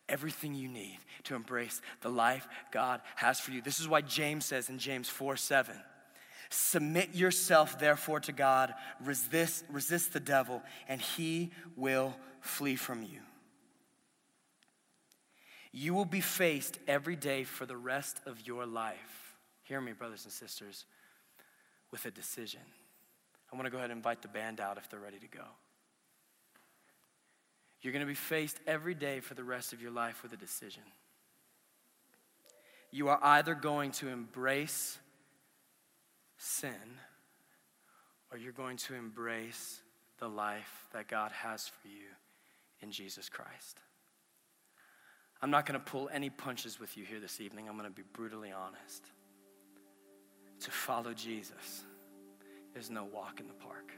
Everything 0.08 0.54
you 0.54 0.68
need 0.68 0.98
to 1.24 1.34
embrace 1.34 1.82
the 2.00 2.08
life 2.08 2.48
God 2.72 3.02
has 3.16 3.38
for 3.40 3.50
you. 3.50 3.60
This 3.60 3.78
is 3.78 3.88
why 3.88 4.00
James 4.00 4.46
says 4.46 4.70
in 4.70 4.78
James 4.78 5.08
4 5.08 5.36
7, 5.36 5.74
Submit 6.50 7.14
yourself, 7.14 7.78
therefore, 7.78 8.20
to 8.20 8.32
God, 8.32 8.72
resist, 9.04 9.64
resist 9.70 10.14
the 10.14 10.20
devil, 10.20 10.62
and 10.88 11.00
he 11.00 11.50
will 11.76 12.16
flee 12.40 12.76
from 12.76 13.02
you. 13.02 13.20
You 15.80 15.94
will 15.94 16.04
be 16.04 16.20
faced 16.20 16.76
every 16.88 17.14
day 17.14 17.44
for 17.44 17.64
the 17.64 17.76
rest 17.76 18.20
of 18.26 18.44
your 18.44 18.66
life. 18.66 19.36
Hear 19.62 19.80
me, 19.80 19.92
brothers 19.92 20.24
and 20.24 20.32
sisters, 20.32 20.86
with 21.92 22.04
a 22.04 22.10
decision. 22.10 22.62
I 23.52 23.54
want 23.54 23.66
to 23.66 23.70
go 23.70 23.76
ahead 23.76 23.92
and 23.92 23.98
invite 23.98 24.20
the 24.20 24.26
band 24.26 24.58
out 24.58 24.76
if 24.76 24.90
they're 24.90 24.98
ready 24.98 25.20
to 25.20 25.28
go. 25.28 25.44
You're 27.80 27.92
going 27.92 28.04
to 28.04 28.08
be 28.08 28.14
faced 28.14 28.58
every 28.66 28.94
day 28.94 29.20
for 29.20 29.34
the 29.34 29.44
rest 29.44 29.72
of 29.72 29.80
your 29.80 29.92
life 29.92 30.20
with 30.24 30.32
a 30.32 30.36
decision. 30.36 30.82
You 32.90 33.08
are 33.10 33.20
either 33.22 33.54
going 33.54 33.92
to 33.92 34.08
embrace 34.08 34.98
sin 36.38 36.98
or 38.32 38.38
you're 38.38 38.50
going 38.50 38.78
to 38.78 38.94
embrace 38.96 39.80
the 40.18 40.28
life 40.28 40.88
that 40.92 41.06
God 41.06 41.30
has 41.30 41.68
for 41.68 41.86
you 41.86 42.08
in 42.82 42.90
Jesus 42.90 43.28
Christ. 43.28 43.78
I'm 45.40 45.50
not 45.50 45.66
going 45.66 45.78
to 45.78 45.84
pull 45.84 46.10
any 46.12 46.30
punches 46.30 46.80
with 46.80 46.96
you 46.96 47.04
here 47.04 47.20
this 47.20 47.40
evening. 47.40 47.68
I'm 47.68 47.76
going 47.76 47.88
to 47.88 47.94
be 47.94 48.02
brutally 48.12 48.50
honest. 48.50 49.04
To 50.60 50.70
follow 50.70 51.14
Jesus 51.14 51.84
is 52.74 52.90
no 52.90 53.04
walk 53.04 53.38
in 53.38 53.46
the 53.46 53.54
park. 53.54 53.92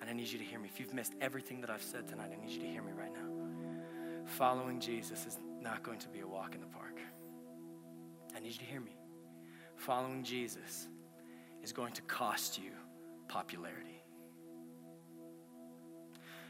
And 0.00 0.08
I 0.08 0.12
need 0.12 0.28
you 0.28 0.38
to 0.38 0.44
hear 0.44 0.60
me. 0.60 0.68
If 0.72 0.78
you've 0.78 0.94
missed 0.94 1.14
everything 1.20 1.60
that 1.62 1.70
I've 1.70 1.82
said 1.82 2.06
tonight, 2.06 2.30
I 2.32 2.40
need 2.40 2.52
you 2.52 2.60
to 2.60 2.68
hear 2.68 2.82
me 2.82 2.92
right 2.92 3.12
now. 3.12 4.24
Following 4.26 4.78
Jesus 4.78 5.26
is 5.26 5.38
not 5.60 5.82
going 5.82 5.98
to 5.98 6.08
be 6.08 6.20
a 6.20 6.26
walk 6.26 6.54
in 6.54 6.60
the 6.60 6.68
park. 6.68 7.00
I 8.36 8.38
need 8.38 8.52
you 8.52 8.58
to 8.58 8.64
hear 8.64 8.80
me. 8.80 8.96
Following 9.74 10.22
Jesus 10.22 10.86
is 11.62 11.72
going 11.72 11.92
to 11.94 12.02
cost 12.02 12.58
you 12.58 12.70
popularity. 13.26 14.00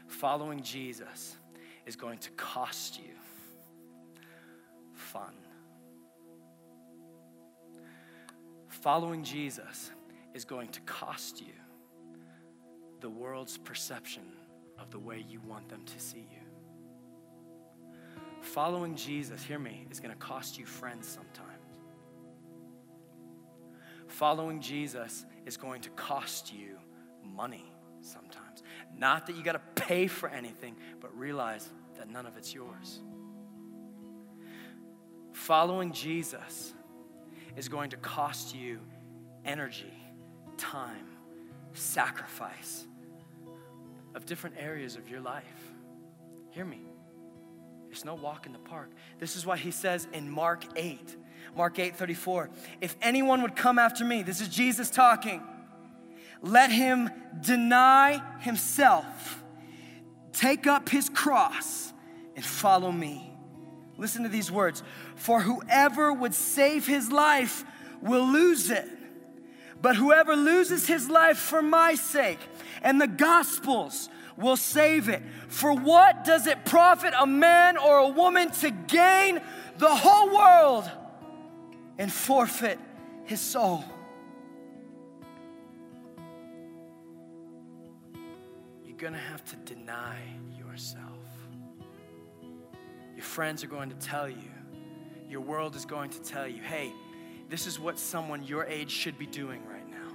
Following 0.07 0.61
Jesus 0.61 1.35
is 1.89 1.95
going 1.95 2.19
to 2.19 2.29
cost 2.31 2.99
you 2.99 3.15
fun. 4.93 5.33
Following 8.67 9.23
Jesus 9.23 9.89
is 10.35 10.45
going 10.45 10.67
to 10.67 10.81
cost 10.81 11.41
you 11.41 11.53
the 13.01 13.09
world's 13.09 13.57
perception 13.57 14.21
of 14.77 14.91
the 14.91 14.99
way 14.99 15.25
you 15.27 15.41
want 15.47 15.67
them 15.67 15.83
to 15.83 15.99
see 15.99 16.27
you. 16.29 17.83
Following 18.41 18.93
Jesus, 18.93 19.41
hear 19.41 19.57
me, 19.57 19.87
is 19.89 19.99
going 19.99 20.13
to 20.13 20.19
cost 20.19 20.59
you 20.59 20.67
friends 20.67 21.07
sometimes. 21.07 21.49
Following 24.05 24.61
Jesus 24.61 25.25
is 25.47 25.57
going 25.57 25.81
to 25.81 25.89
cost 25.89 26.53
you 26.53 26.77
money 27.25 27.73
sometimes. 28.01 28.61
Not 28.95 29.27
that 29.27 29.35
you 29.35 29.43
got 29.43 29.53
to 29.53 29.83
pay 29.83 30.07
for 30.07 30.29
anything, 30.29 30.75
but 30.99 31.15
realize 31.17 31.67
that 31.99 32.09
none 32.09 32.25
of 32.25 32.35
it's 32.37 32.53
yours. 32.53 33.01
Following 35.33 35.93
Jesus 35.93 36.73
is 37.55 37.69
going 37.69 37.91
to 37.91 37.97
cost 37.97 38.55
you 38.55 38.79
energy 39.45 39.93
time, 40.57 41.07
sacrifice 41.73 42.87
of 44.15 44.25
different 44.25 44.55
areas 44.59 44.95
of 44.95 45.09
your 45.09 45.21
life. 45.21 45.71
Hear 46.51 46.65
me. 46.65 46.81
There's 47.87 48.05
no 48.05 48.15
walk 48.15 48.45
in 48.45 48.53
the 48.53 48.59
park. 48.59 48.91
This 49.19 49.35
is 49.35 49.45
why 49.45 49.57
he 49.57 49.71
says 49.71 50.07
in 50.13 50.29
Mark 50.29 50.63
8, 50.75 51.15
Mark 51.55 51.79
8 51.79 51.95
34, 51.95 52.49
if 52.81 52.95
anyone 53.01 53.41
would 53.41 53.55
come 53.55 53.79
after 53.79 54.05
me, 54.05 54.21
this 54.21 54.41
is 54.41 54.47
Jesus 54.47 54.89
talking, 54.89 55.41
let 56.41 56.71
him 56.71 57.09
deny 57.41 58.21
himself, 58.39 59.43
take 60.31 60.67
up 60.67 60.89
his 60.89 61.09
cross, 61.09 61.88
and 62.39 62.45
follow 62.45 62.89
me. 62.89 63.29
Listen 63.97 64.23
to 64.23 64.29
these 64.29 64.49
words 64.49 64.81
For 65.17 65.41
whoever 65.41 66.13
would 66.13 66.33
save 66.33 66.87
his 66.87 67.11
life 67.11 67.65
will 68.01 68.25
lose 68.25 68.69
it, 68.69 68.87
but 69.81 69.97
whoever 69.97 70.37
loses 70.37 70.87
his 70.87 71.09
life 71.09 71.37
for 71.37 71.61
my 71.61 71.95
sake 71.95 72.39
and 72.81 73.01
the 73.01 73.09
gospel's 73.09 74.07
will 74.37 74.55
save 74.55 75.09
it. 75.09 75.21
For 75.49 75.73
what 75.73 76.23
does 76.23 76.47
it 76.47 76.63
profit 76.63 77.13
a 77.19 77.27
man 77.27 77.77
or 77.77 77.97
a 77.97 78.07
woman 78.07 78.51
to 78.51 78.71
gain 78.71 79.41
the 79.77 79.93
whole 79.93 80.33
world 80.33 80.89
and 81.97 82.09
forfeit 82.09 82.79
his 83.25 83.41
soul? 83.41 83.83
You're 88.85 88.95
gonna 88.97 89.17
have 89.17 89.43
to 89.43 89.57
deny 89.57 90.38
friends 93.39 93.63
are 93.63 93.67
going 93.67 93.89
to 93.89 93.95
tell 93.95 94.27
you, 94.27 94.51
your 95.29 95.39
world 95.39 95.73
is 95.73 95.85
going 95.85 96.09
to 96.09 96.21
tell 96.21 96.45
you, 96.45 96.61
hey, 96.61 96.91
this 97.47 97.67
is 97.67 97.79
what 97.79 97.97
someone 97.97 98.43
your 98.43 98.65
age 98.65 98.91
should 98.91 99.17
be 99.17 99.25
doing 99.25 99.65
right 99.65 99.89
now. 99.89 100.11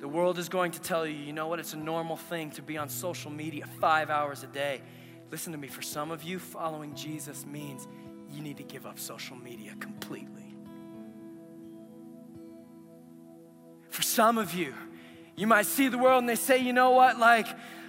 the 0.00 0.08
world 0.08 0.38
is 0.38 0.48
going 0.48 0.72
to 0.72 0.80
tell 0.80 1.06
you, 1.06 1.14
you 1.14 1.34
know 1.34 1.46
what, 1.46 1.58
it's 1.58 1.74
a 1.74 1.76
normal 1.76 2.16
thing 2.16 2.50
to 2.52 2.62
be 2.62 2.78
on 2.78 2.88
social 2.88 3.30
media 3.30 3.66
five 3.78 4.08
hours 4.08 4.42
a 4.42 4.46
day. 4.46 4.80
Listen 5.30 5.52
to 5.52 5.58
me, 5.58 5.68
for 5.68 5.82
some 5.82 6.10
of 6.10 6.22
you, 6.22 6.38
following 6.38 6.94
Jesus 6.94 7.44
means 7.44 7.86
you 8.30 8.40
need 8.40 8.56
to 8.56 8.62
give 8.62 8.86
up 8.86 8.98
social 8.98 9.36
media 9.36 9.74
completely. 9.80 10.56
For 13.90 14.00
some 14.00 14.38
of 14.38 14.54
you, 14.54 14.72
you 15.36 15.46
might 15.46 15.66
see 15.66 15.88
the 15.88 15.98
world 15.98 16.20
and 16.20 16.28
they 16.30 16.34
say, 16.34 16.56
you 16.56 16.72
know 16.72 16.92
what, 16.92 17.18
like, 17.18 17.46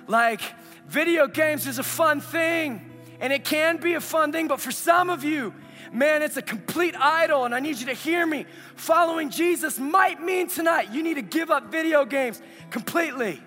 like 0.10 0.42
video 0.86 1.30
games 1.30 1.66
is 1.66 1.80
a 1.80 1.84
fun 1.84 2.20
thing, 2.20 2.89
and 3.20 3.34
it 3.34 3.44
can 3.44 3.78
be 3.78 3.96
a 3.96 4.02
fun 4.02 4.32
thing, 4.32 4.48
but 4.48 4.62
for 4.62 4.72
some 4.72 5.10
of 5.10 5.24
you, 5.24 5.54
man, 5.92 6.22
it's 6.22 6.38
a 6.38 6.42
complete 6.42 6.96
idol, 6.98 7.46
and 7.46 7.54
I 7.54 7.60
need 7.60 7.78
you 7.78 7.88
to 7.88 7.94
hear 7.94 8.26
me. 8.26 8.46
Following 8.76 9.30
Jesus 9.30 9.78
might 9.78 10.22
mean 10.22 10.48
tonight 10.48 10.92
you 10.94 11.04
need 11.04 11.16
to 11.16 11.22
give 11.22 11.52
up 11.52 11.72
video 11.72 12.06
games 12.06 12.42
completely. 12.70 13.42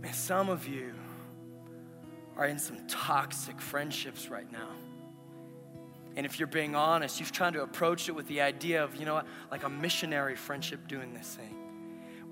Man, 0.00 0.12
some 0.14 0.48
of 0.48 0.66
you 0.66 0.94
are 2.36 2.46
in 2.46 2.58
some 2.58 2.78
toxic 2.88 3.60
friendships 3.60 4.28
right 4.28 4.50
now. 4.50 4.70
And 6.16 6.26
if 6.26 6.38
you're 6.38 6.48
being 6.48 6.74
honest, 6.74 7.20
you've 7.20 7.32
tried 7.32 7.54
to 7.54 7.62
approach 7.62 8.08
it 8.08 8.12
with 8.12 8.26
the 8.26 8.40
idea 8.40 8.82
of, 8.82 8.96
you 8.96 9.04
know 9.04 9.22
like 9.50 9.64
a 9.64 9.68
missionary 9.68 10.36
friendship 10.36 10.88
doing 10.88 11.12
this 11.12 11.34
thing 11.34 11.61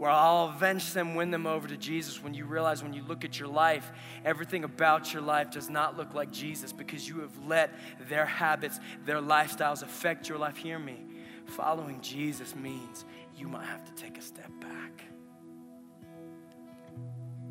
where 0.00 0.10
I'll 0.10 0.48
avenge 0.48 0.94
them, 0.94 1.14
win 1.14 1.30
them 1.30 1.46
over 1.46 1.68
to 1.68 1.76
Jesus 1.76 2.22
when 2.22 2.32
you 2.32 2.46
realize 2.46 2.82
when 2.82 2.94
you 2.94 3.02
look 3.02 3.22
at 3.22 3.38
your 3.38 3.50
life, 3.50 3.92
everything 4.24 4.64
about 4.64 5.12
your 5.12 5.20
life 5.20 5.50
does 5.50 5.68
not 5.68 5.98
look 5.98 6.14
like 6.14 6.32
Jesus 6.32 6.72
because 6.72 7.06
you 7.06 7.20
have 7.20 7.36
let 7.46 7.74
their 8.08 8.24
habits, 8.24 8.80
their 9.04 9.20
lifestyles 9.20 9.82
affect 9.82 10.26
your 10.26 10.38
life. 10.38 10.56
Hear 10.56 10.78
me. 10.78 11.04
Following 11.44 12.00
Jesus 12.00 12.56
means 12.56 13.04
you 13.36 13.46
might 13.46 13.66
have 13.66 13.84
to 13.84 13.92
take 13.92 14.16
a 14.16 14.22
step 14.22 14.50
back. 14.58 15.04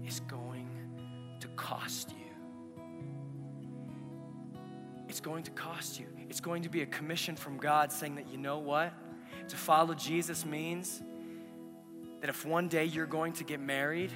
It's 0.04 0.22
going 0.22 0.90
to 1.42 1.48
cost 1.50 2.10
you. 2.10 2.16
It's 5.08 5.20
going 5.20 5.44
to 5.44 5.52
cost 5.52 6.00
you. 6.00 6.08
It's 6.30 6.40
going 6.40 6.64
to 6.64 6.70
be 6.70 6.82
a 6.82 6.88
commission 6.88 7.36
from 7.36 7.58
God 7.58 7.92
saying 7.92 8.16
that, 8.16 8.28
you 8.28 8.40
know 8.40 8.58
what? 8.58 8.92
To 9.50 9.56
follow 9.56 9.94
Jesus 9.94 10.48
means 10.48 11.04
that 12.22 12.30
if 12.30 12.46
one 12.46 12.68
day 12.68 12.86
you're 12.86 13.06
going 13.06 13.34
to 13.34 13.44
get 13.44 13.60
married, 13.60 14.12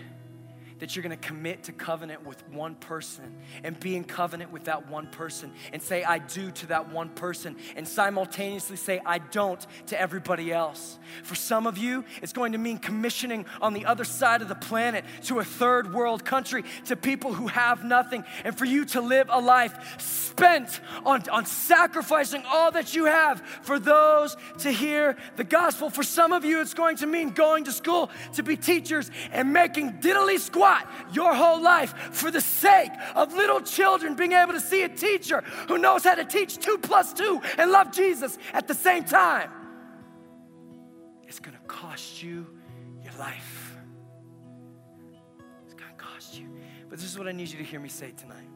that 0.83 0.97
you're 0.97 1.03
going 1.03 1.17
to 1.17 1.27
commit 1.27 1.63
to 1.63 1.71
covenant 1.71 2.25
with 2.25 2.45
one 2.49 2.75
person 2.75 3.23
and 3.63 3.79
be 3.79 3.95
in 3.95 4.03
covenant 4.03 4.51
with 4.51 4.65
that 4.65 4.89
one 4.89 5.07
person 5.07 5.49
and 5.71 5.81
say, 5.81 6.03
I 6.03 6.17
do 6.17 6.51
to 6.51 6.67
that 6.67 6.91
one 6.91 7.07
person 7.07 7.55
and 7.77 7.87
simultaneously 7.87 8.75
say, 8.75 8.99
I 9.05 9.19
don't 9.19 9.65
to 9.85 9.97
everybody 9.97 10.51
else. 10.51 10.99
For 11.23 11.35
some 11.35 11.67
of 11.67 11.77
you, 11.77 12.03
it's 12.21 12.33
going 12.33 12.51
to 12.51 12.57
mean 12.57 12.79
commissioning 12.79 13.45
on 13.61 13.73
the 13.73 13.85
other 13.85 14.03
side 14.03 14.41
of 14.41 14.49
the 14.49 14.55
planet 14.55 15.05
to 15.27 15.39
a 15.39 15.45
third 15.45 15.93
world 15.93 16.25
country 16.25 16.65
to 16.87 16.97
people 16.97 17.33
who 17.33 17.47
have 17.47 17.85
nothing 17.85 18.25
and 18.43 18.57
for 18.57 18.65
you 18.65 18.83
to 18.87 18.99
live 18.99 19.27
a 19.29 19.39
life 19.39 20.01
spent 20.01 20.81
on, 21.05 21.23
on 21.29 21.45
sacrificing 21.45 22.43
all 22.45 22.71
that 22.71 22.93
you 22.93 23.05
have 23.05 23.39
for 23.61 23.79
those 23.79 24.35
to 24.57 24.69
hear 24.69 25.15
the 25.37 25.45
gospel. 25.45 25.89
For 25.89 26.03
some 26.03 26.33
of 26.33 26.43
you, 26.43 26.59
it's 26.59 26.73
going 26.73 26.97
to 26.97 27.07
mean 27.07 27.29
going 27.29 27.63
to 27.63 27.71
school 27.71 28.09
to 28.33 28.43
be 28.43 28.57
teachers 28.57 29.09
and 29.31 29.53
making 29.53 29.93
diddly 30.01 30.39
squat 30.39 30.72
your 31.11 31.33
whole 31.33 31.61
life 31.61 31.93
for 32.11 32.31
the 32.31 32.41
sake 32.41 32.91
of 33.15 33.33
little 33.33 33.61
children 33.61 34.15
being 34.15 34.33
able 34.33 34.53
to 34.53 34.59
see 34.59 34.83
a 34.83 34.89
teacher 34.89 35.41
who 35.67 35.77
knows 35.77 36.03
how 36.03 36.15
to 36.15 36.25
teach 36.25 36.57
two 36.57 36.77
plus 36.77 37.13
two 37.13 37.41
and 37.57 37.71
love 37.71 37.91
Jesus 37.91 38.37
at 38.53 38.67
the 38.67 38.73
same 38.73 39.03
time. 39.03 39.49
It's 41.23 41.39
gonna 41.39 41.57
cost 41.67 42.21
you 42.21 42.47
your 43.03 43.13
life. 43.19 43.75
It's 45.65 45.73
gonna 45.73 45.93
cost 45.97 46.39
you. 46.39 46.49
But 46.89 46.99
this 46.99 47.09
is 47.09 47.17
what 47.17 47.27
I 47.27 47.31
need 47.31 47.49
you 47.49 47.57
to 47.57 47.63
hear 47.63 47.79
me 47.79 47.89
say 47.89 48.11
tonight. 48.11 48.49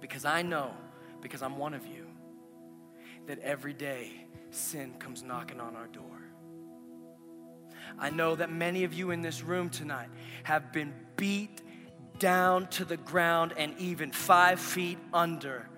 Because 0.00 0.24
I 0.24 0.42
know, 0.42 0.72
because 1.20 1.42
I'm 1.42 1.58
one 1.58 1.74
of 1.74 1.86
you, 1.86 2.06
that 3.26 3.38
every 3.40 3.72
day 3.72 4.26
sin 4.50 4.94
comes 4.98 5.22
knocking 5.22 5.60
on 5.60 5.76
our 5.76 5.86
door. 5.86 6.29
I 7.98 8.10
know 8.10 8.34
that 8.36 8.50
many 8.50 8.84
of 8.84 8.94
you 8.94 9.10
in 9.10 9.20
this 9.20 9.42
room 9.42 9.70
tonight 9.70 10.08
have 10.44 10.72
been 10.72 10.92
beat 11.16 11.62
down 12.18 12.66
to 12.68 12.84
the 12.84 12.96
ground 12.96 13.54
and 13.56 13.76
even 13.78 14.12
five 14.12 14.60
feet 14.60 14.98
under 15.12 15.68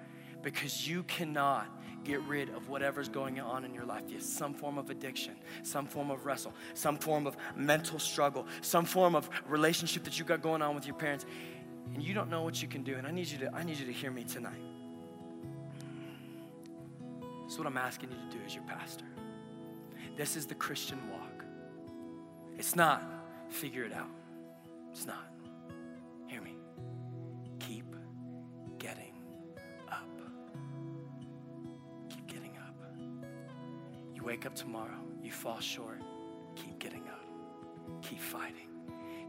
because 0.42 0.87
you 0.88 1.05
cannot 1.05 1.66
get 2.05 2.20
rid 2.22 2.48
of 2.51 2.68
whatever's 2.68 3.09
going 3.09 3.38
on 3.40 3.64
in 3.64 3.72
your 3.72 3.85
life. 3.85 4.03
Yes, 4.09 4.25
some 4.25 4.55
form 4.55 4.77
of 4.77 4.90
addiction, 4.90 5.37
some 5.62 5.87
form 5.87 6.11
of 6.11 6.27
wrestle, 6.27 6.53
some 6.75 6.96
form 6.96 7.27
of 7.27 7.37
mental 7.55 7.98
struggle, 7.98 8.46
some 8.61 8.85
form 8.85 9.14
of 9.14 9.31
relationship 9.46 10.05
that 10.05 10.18
you 10.18 10.25
got 10.25 10.42
going 10.42 10.62
on 10.62 10.75
with 10.75 10.87
your 10.87 10.96
parents, 10.96 11.25
and 11.94 12.03
you 12.03 12.14
don't 12.14 12.29
know 12.29 12.42
what 12.42 12.61
you 12.61 12.68
can 12.68 12.83
do. 12.83 12.96
And 12.96 13.07
I 13.07 13.11
need 13.11 13.29
you 13.29 13.38
to, 13.38 13.55
I 13.55 13.62
need 13.62 13.79
you 13.79 13.87
to 13.87 13.92
hear 13.92 14.11
me 14.11 14.25
tonight. 14.25 14.61
Is 17.46 17.59
what 17.59 17.66
I'm 17.66 17.77
asking 17.77 18.11
you 18.11 18.16
to 18.16 18.38
do 18.38 18.44
as 18.44 18.55
your 18.55 18.64
pastor. 18.64 19.05
This 20.16 20.37
is 20.37 20.46
the 20.46 20.55
Christian 20.55 20.98
walk. 21.11 21.31
It's 22.62 22.77
not 22.77 23.03
figure 23.51 23.83
it 23.83 23.92
out. 23.92 24.07
It's 24.92 25.05
not. 25.05 25.27
Hear 26.29 26.40
me. 26.40 26.55
Keep 27.59 27.96
getting 28.79 29.14
up. 29.90 30.20
Keep 32.09 32.29
getting 32.29 32.57
up. 32.59 32.77
You 34.14 34.22
wake 34.22 34.46
up 34.46 34.55
tomorrow, 34.55 35.01
you 35.25 35.33
fall 35.33 35.59
short. 35.59 36.01
Keep 36.55 36.79
getting 36.79 37.03
up. 37.09 37.27
Keep 38.01 38.20
fighting. 38.20 38.68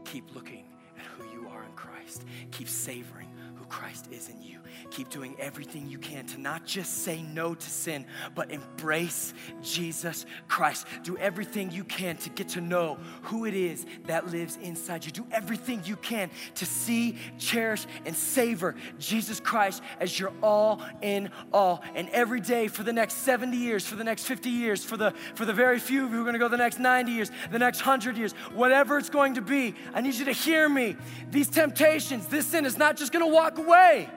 Keep 0.04 0.32
looking 0.36 0.66
at 0.96 1.04
who 1.04 1.24
you 1.32 1.48
are 1.48 1.64
in 1.64 1.72
Christ. 1.72 2.26
Keep 2.52 2.68
savoring 2.68 3.33
who 3.64 3.70
Christ 3.70 4.08
is 4.10 4.28
in 4.28 4.42
you. 4.42 4.58
Keep 4.90 5.10
doing 5.10 5.34
everything 5.38 5.88
you 5.88 5.98
can 5.98 6.26
to 6.26 6.40
not 6.40 6.66
just 6.66 7.04
say 7.04 7.22
no 7.22 7.54
to 7.54 7.70
sin, 7.70 8.04
but 8.34 8.50
embrace 8.50 9.32
Jesus 9.62 10.26
Christ. 10.48 10.86
Do 11.02 11.16
everything 11.16 11.70
you 11.70 11.84
can 11.84 12.16
to 12.18 12.30
get 12.30 12.48
to 12.50 12.60
know 12.60 12.98
who 13.22 13.44
it 13.46 13.54
is 13.54 13.86
that 14.06 14.30
lives 14.30 14.58
inside 14.62 15.04
you. 15.04 15.12
Do 15.12 15.26
everything 15.32 15.82
you 15.84 15.96
can 15.96 16.30
to 16.56 16.66
see, 16.66 17.16
cherish, 17.38 17.86
and 18.04 18.14
savor 18.14 18.74
Jesus 18.98 19.40
Christ 19.40 19.82
as 20.00 20.18
your 20.18 20.32
all 20.42 20.82
in 21.02 21.30
all. 21.52 21.82
And 21.94 22.08
every 22.10 22.40
day 22.40 22.68
for 22.68 22.82
the 22.82 22.92
next 22.92 23.14
70 23.18 23.56
years, 23.56 23.86
for 23.86 23.96
the 23.96 24.04
next 24.04 24.24
50 24.24 24.50
years, 24.50 24.84
for 24.84 24.96
the, 24.96 25.12
for 25.34 25.44
the 25.44 25.52
very 25.52 25.78
few 25.78 26.04
of 26.04 26.10
you 26.10 26.16
who 26.16 26.22
are 26.22 26.24
going 26.24 26.34
to 26.34 26.38
go 26.38 26.48
the 26.48 26.56
next 26.56 26.78
90 26.78 27.12
years, 27.12 27.30
the 27.50 27.58
next 27.58 27.78
100 27.78 28.16
years, 28.16 28.32
whatever 28.52 28.98
it's 28.98 29.10
going 29.10 29.34
to 29.34 29.42
be, 29.42 29.74
I 29.94 30.00
need 30.00 30.14
you 30.14 30.26
to 30.26 30.32
hear 30.32 30.68
me. 30.68 30.96
These 31.30 31.48
temptations, 31.48 32.26
this 32.26 32.46
sin 32.46 32.66
is 32.66 32.76
not 32.76 32.96
just 32.96 33.12
going 33.12 33.24
to 33.24 33.32
walk 33.32 33.53
away. 33.58 34.08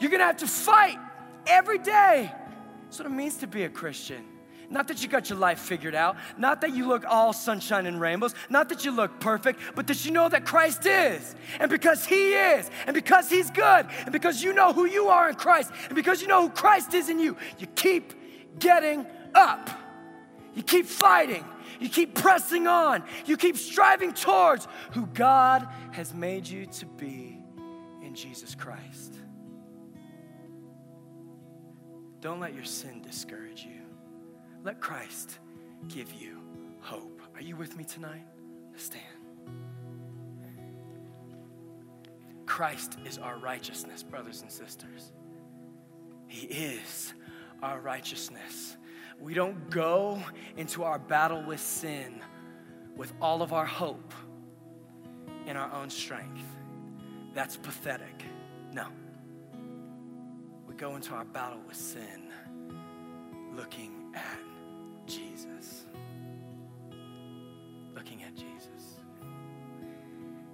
You're 0.00 0.10
gonna 0.10 0.24
have 0.24 0.38
to 0.38 0.46
fight 0.46 0.98
every 1.46 1.78
day. 1.78 2.32
That's 2.84 2.98
what 2.98 3.06
it 3.06 3.14
means 3.14 3.36
to 3.38 3.46
be 3.46 3.64
a 3.64 3.68
Christian. 3.68 4.24
Not 4.68 4.88
that 4.88 5.02
you 5.02 5.08
got 5.08 5.30
your 5.30 5.38
life 5.38 5.60
figured 5.60 5.94
out, 5.94 6.16
not 6.36 6.60
that 6.62 6.74
you 6.74 6.88
look 6.88 7.04
all 7.06 7.32
sunshine 7.32 7.86
and 7.86 8.00
rainbows, 8.00 8.34
not 8.50 8.68
that 8.70 8.84
you 8.84 8.90
look 8.90 9.20
perfect, 9.20 9.60
but 9.74 9.86
that 9.86 10.04
you 10.04 10.10
know 10.10 10.28
that 10.28 10.44
Christ 10.44 10.86
is. 10.86 11.36
And 11.60 11.70
because 11.70 12.04
He 12.04 12.32
is, 12.32 12.68
and 12.86 12.94
because 12.94 13.30
He's 13.30 13.50
good, 13.50 13.86
and 14.02 14.12
because 14.12 14.42
you 14.42 14.52
know 14.52 14.72
who 14.72 14.86
you 14.86 15.08
are 15.08 15.28
in 15.28 15.36
Christ, 15.36 15.70
and 15.86 15.94
because 15.94 16.20
you 16.20 16.26
know 16.26 16.42
who 16.42 16.50
Christ 16.50 16.94
is 16.94 17.08
in 17.08 17.18
you, 17.20 17.36
you 17.58 17.66
keep 17.68 18.12
getting 18.58 19.06
up. 19.34 19.70
You 20.54 20.62
keep 20.62 20.86
fighting. 20.86 21.44
You 21.78 21.88
keep 21.88 22.14
pressing 22.14 22.66
on. 22.66 23.04
You 23.26 23.36
keep 23.36 23.56
striving 23.56 24.14
towards 24.14 24.66
who 24.92 25.06
God 25.06 25.68
has 25.92 26.14
made 26.14 26.48
you 26.48 26.66
to 26.66 26.86
be 26.86 27.25
Jesus 28.16 28.54
Christ. 28.54 29.14
Don't 32.20 32.40
let 32.40 32.54
your 32.54 32.64
sin 32.64 33.02
discourage 33.02 33.64
you. 33.64 33.82
Let 34.64 34.80
Christ 34.80 35.38
give 35.88 36.12
you 36.14 36.40
hope. 36.80 37.20
Are 37.34 37.42
you 37.42 37.56
with 37.56 37.76
me 37.76 37.84
tonight? 37.84 38.24
Stand. 38.74 39.04
Christ 42.46 42.96
is 43.04 43.18
our 43.18 43.36
righteousness, 43.38 44.02
brothers 44.02 44.40
and 44.40 44.50
sisters. 44.50 45.12
He 46.26 46.46
is 46.46 47.12
our 47.62 47.80
righteousness. 47.80 48.78
We 49.20 49.34
don't 49.34 49.70
go 49.70 50.22
into 50.56 50.84
our 50.84 50.98
battle 50.98 51.42
with 51.42 51.60
sin 51.60 52.22
with 52.96 53.12
all 53.20 53.42
of 53.42 53.52
our 53.52 53.66
hope 53.66 54.14
in 55.46 55.56
our 55.56 55.72
own 55.74 55.90
strength. 55.90 56.55
That's 57.36 57.58
pathetic. 57.58 58.24
No. 58.72 58.86
We 60.66 60.74
go 60.74 60.96
into 60.96 61.12
our 61.12 61.26
battle 61.26 61.60
with 61.68 61.76
sin 61.76 62.32
looking 63.54 63.92
at 64.14 64.38
Jesus. 65.06 65.84
Looking 67.94 68.22
at 68.22 68.34
Jesus, 68.34 69.00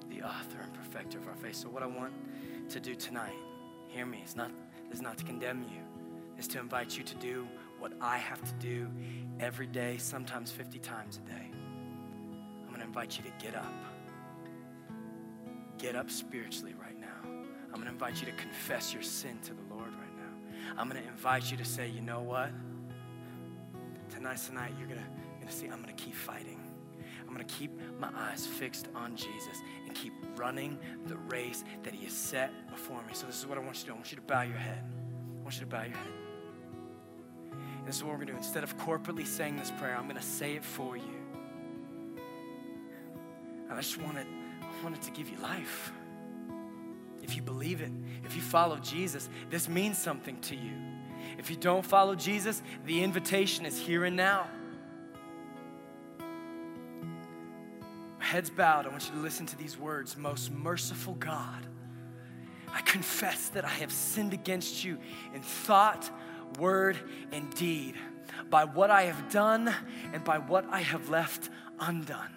the 0.09 0.23
author 0.23 0.61
and 0.63 0.75
perfecter 0.75 1.19
of 1.19 1.29
our 1.29 1.35
faith. 1.37 1.57
So, 1.57 1.69
what 1.69 1.83
I 1.83 1.87
want 1.87 2.13
to 2.71 2.81
do 2.81 2.95
tonight, 2.95 3.35
hear 3.89 4.07
me, 4.07 4.21
it's 4.23 4.37
not, 4.37 4.51
it's 4.91 5.01
not 5.01 5.19
to 5.19 5.25
condemn 5.25 5.63
you, 5.63 5.83
it's 6.37 6.47
to 6.49 6.61
invite 6.61 6.97
you 6.97 7.03
to 7.05 7.15
do 7.17 7.47
what 7.79 7.93
I 8.01 8.19
have 8.19 8.43
to 8.43 8.53
do 8.55 8.89
every 9.41 9.67
day, 9.67 9.99
sometimes 9.99 10.51
50 10.53 10.79
times 10.81 11.19
a 11.25 11.29
day. 11.29 11.51
I'm 11.53 12.69
going 12.69 12.81
to 12.81 12.87
invite 12.87 13.19
you 13.19 13.25
to 13.25 13.45
get 13.45 13.57
up. 13.57 13.73
Get 15.79 15.97
up 15.97 16.11
spiritually 16.11 16.75
right 16.81 16.99
now. 17.01 17.07
I'm 17.25 17.81
going 17.81 17.87
to 17.87 17.93
invite 17.93 18.21
you 18.21 18.27
to 18.27 18.33
confess 18.33 18.93
your 18.93 19.03
sin 19.03 19.39
to 19.45 19.55
the 19.55 19.63
Lord 19.75 19.89
right 19.89 20.17
now. 20.17 20.81
I'm 20.81 20.89
going 20.89 21.03
to 21.03 21.09
invite 21.09 21.51
you 21.51 21.57
to 21.57 21.65
say, 21.65 21.89
you 21.89 22.01
know 22.01 22.21
what? 22.21 22.51
Tonight, 24.11 24.39
tonight, 24.47 24.73
you're 24.79 24.89
going 24.89 25.01
to, 25.01 25.07
you're 25.07 25.37
going 25.41 25.49
to 25.49 25.53
see, 25.53 25.67
I'm 25.67 25.83
going 25.83 25.95
to 25.95 26.05
keep 26.05 26.15
fighting. 26.15 26.61
I'm 27.21 27.35
going 27.35 27.47
to 27.47 27.55
keep 27.55 27.71
my 27.99 28.11
eyes 28.15 28.47
fixed 28.47 28.89
on 28.95 29.17
Jesus 29.17 29.63
and 29.87 29.95
keep 29.95 30.13
running 30.37 30.79
the 31.07 31.17
race 31.17 31.65
that 31.83 31.95
He 31.95 32.05
has 32.05 32.13
set 32.13 32.51
before 32.71 32.99
me. 33.05 33.15
So, 33.15 33.27
this 33.27 33.39
is 33.39 33.47
what 33.47 33.57
I 33.57 33.63
want 33.63 33.77
you 33.77 33.81
to 33.81 33.87
do. 33.87 33.93
I 33.93 33.95
want 33.95 34.11
you 34.13 34.17
to 34.17 34.23
bow 34.23 34.43
your 34.43 34.59
head. 34.59 34.85
I 34.85 35.43
want 35.43 35.55
you 35.55 35.61
to 35.61 35.67
bow 35.67 35.83
your 35.83 35.97
head. 35.97 36.13
And 37.79 37.87
this 37.87 37.97
is 37.97 38.05
what 38.05 38.11
we're 38.11 38.17
going 38.19 38.27
to 38.29 38.33
do. 38.35 38.39
Instead 38.39 38.65
of 38.65 38.77
corporately 38.77 39.27
saying 39.27 39.57
this 39.57 39.73
prayer, 39.79 39.97
I'm 39.97 40.05
going 40.05 40.21
to 40.21 40.23
say 40.23 40.57
it 40.57 40.65
for 40.65 40.97
you. 40.97 41.23
And 43.69 43.73
I 43.73 43.77
just 43.81 43.99
wanted, 44.03 44.27
I 44.27 44.42
wanted 44.83 45.03
to 45.03 45.11
give 45.11 45.29
you 45.29 45.39
life. 45.39 45.93
If 47.23 47.37
you 47.37 47.43
believe 47.43 47.81
it, 47.81 47.93
if 48.25 48.35
you 48.35 48.43
follow 48.43 48.79
Jesus, 48.79 49.29
this 49.49 49.69
means 49.69 49.97
something 49.97 50.41
to 50.43 50.57
you. 50.57 50.73
If 51.39 51.51
you 51.51 51.57
don't 51.57 51.85
follow 51.85 52.15
Jesus, 52.15 52.63
the 52.85 53.03
invitation 53.03 53.65
is 53.65 53.79
here 53.79 54.05
and 54.05 54.17
now. 54.17 54.49
Heads 58.19 58.51
bowed, 58.51 58.87
I 58.87 58.89
want 58.89 59.07
you 59.07 59.13
to 59.13 59.21
listen 59.21 59.47
to 59.47 59.57
these 59.57 59.79
words 59.79 60.17
Most 60.17 60.51
merciful 60.51 61.15
God, 61.15 61.67
I 62.73 62.81
confess 62.81 63.49
that 63.51 63.65
I 63.65 63.69
have 63.69 63.93
sinned 63.93 64.33
against 64.33 64.85
you 64.85 64.99
in 65.35 65.43
thought, 65.43 66.11
word, 66.59 66.97
and 67.31 67.55
deed, 67.55 67.95
by 68.49 68.65
what 68.65 68.91
I 68.91 69.03
have 69.03 69.31
done 69.31 69.73
and 70.13 70.25
by 70.25 70.39
what 70.39 70.65
I 70.71 70.81
have 70.81 71.11
left 71.11 71.51
undone. 71.79 72.31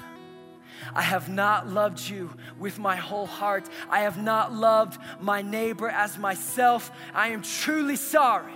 I 0.93 1.01
have 1.01 1.29
not 1.29 1.67
loved 1.67 2.07
you 2.07 2.29
with 2.59 2.77
my 2.79 2.95
whole 2.95 3.25
heart. 3.25 3.67
I 3.89 4.01
have 4.01 4.21
not 4.21 4.53
loved 4.53 4.99
my 5.19 5.41
neighbor 5.41 5.89
as 5.89 6.17
myself. 6.17 6.91
I 7.13 7.29
am 7.29 7.41
truly 7.41 7.95
sorry 7.95 8.53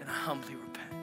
and 0.00 0.10
I 0.10 0.12
humbly 0.12 0.54
repent. 0.56 0.94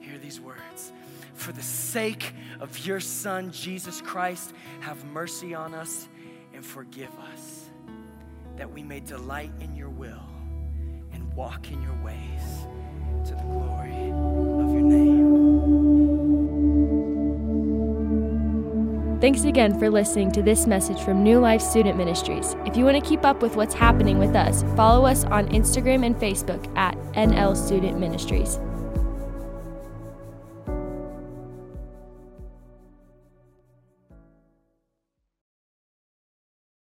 Hear 0.00 0.18
these 0.18 0.40
words. 0.40 0.92
For 1.34 1.52
the 1.52 1.62
sake 1.62 2.32
of 2.60 2.86
your 2.86 3.00
Son, 3.00 3.50
Jesus 3.50 4.00
Christ, 4.00 4.52
have 4.80 5.04
mercy 5.06 5.54
on 5.54 5.74
us 5.74 6.08
and 6.54 6.64
forgive 6.64 7.10
us, 7.32 7.70
that 8.56 8.70
we 8.70 8.82
may 8.82 9.00
delight 9.00 9.50
in 9.60 9.74
your 9.74 9.88
will 9.88 10.22
and 11.12 11.32
walk 11.34 11.72
in 11.72 11.82
your 11.82 11.96
ways 12.04 13.28
to 13.28 13.34
the 13.34 13.42
glory 13.42 14.10
of 14.10 14.72
your 14.72 14.82
name. 14.82 15.13
Thanks 19.24 19.44
again 19.44 19.78
for 19.78 19.88
listening 19.88 20.32
to 20.32 20.42
this 20.42 20.66
message 20.66 21.00
from 21.00 21.24
New 21.24 21.38
Life 21.38 21.62
Student 21.62 21.96
Ministries. 21.96 22.54
If 22.66 22.76
you 22.76 22.84
want 22.84 23.02
to 23.02 23.08
keep 23.08 23.24
up 23.24 23.40
with 23.40 23.56
what's 23.56 23.72
happening 23.72 24.18
with 24.18 24.36
us, 24.36 24.62
follow 24.76 25.06
us 25.06 25.24
on 25.24 25.48
Instagram 25.48 26.04
and 26.04 26.14
Facebook 26.14 26.62
at 26.76 26.94
NL 27.14 27.56
Student 27.56 27.98
Ministries. 27.98 28.58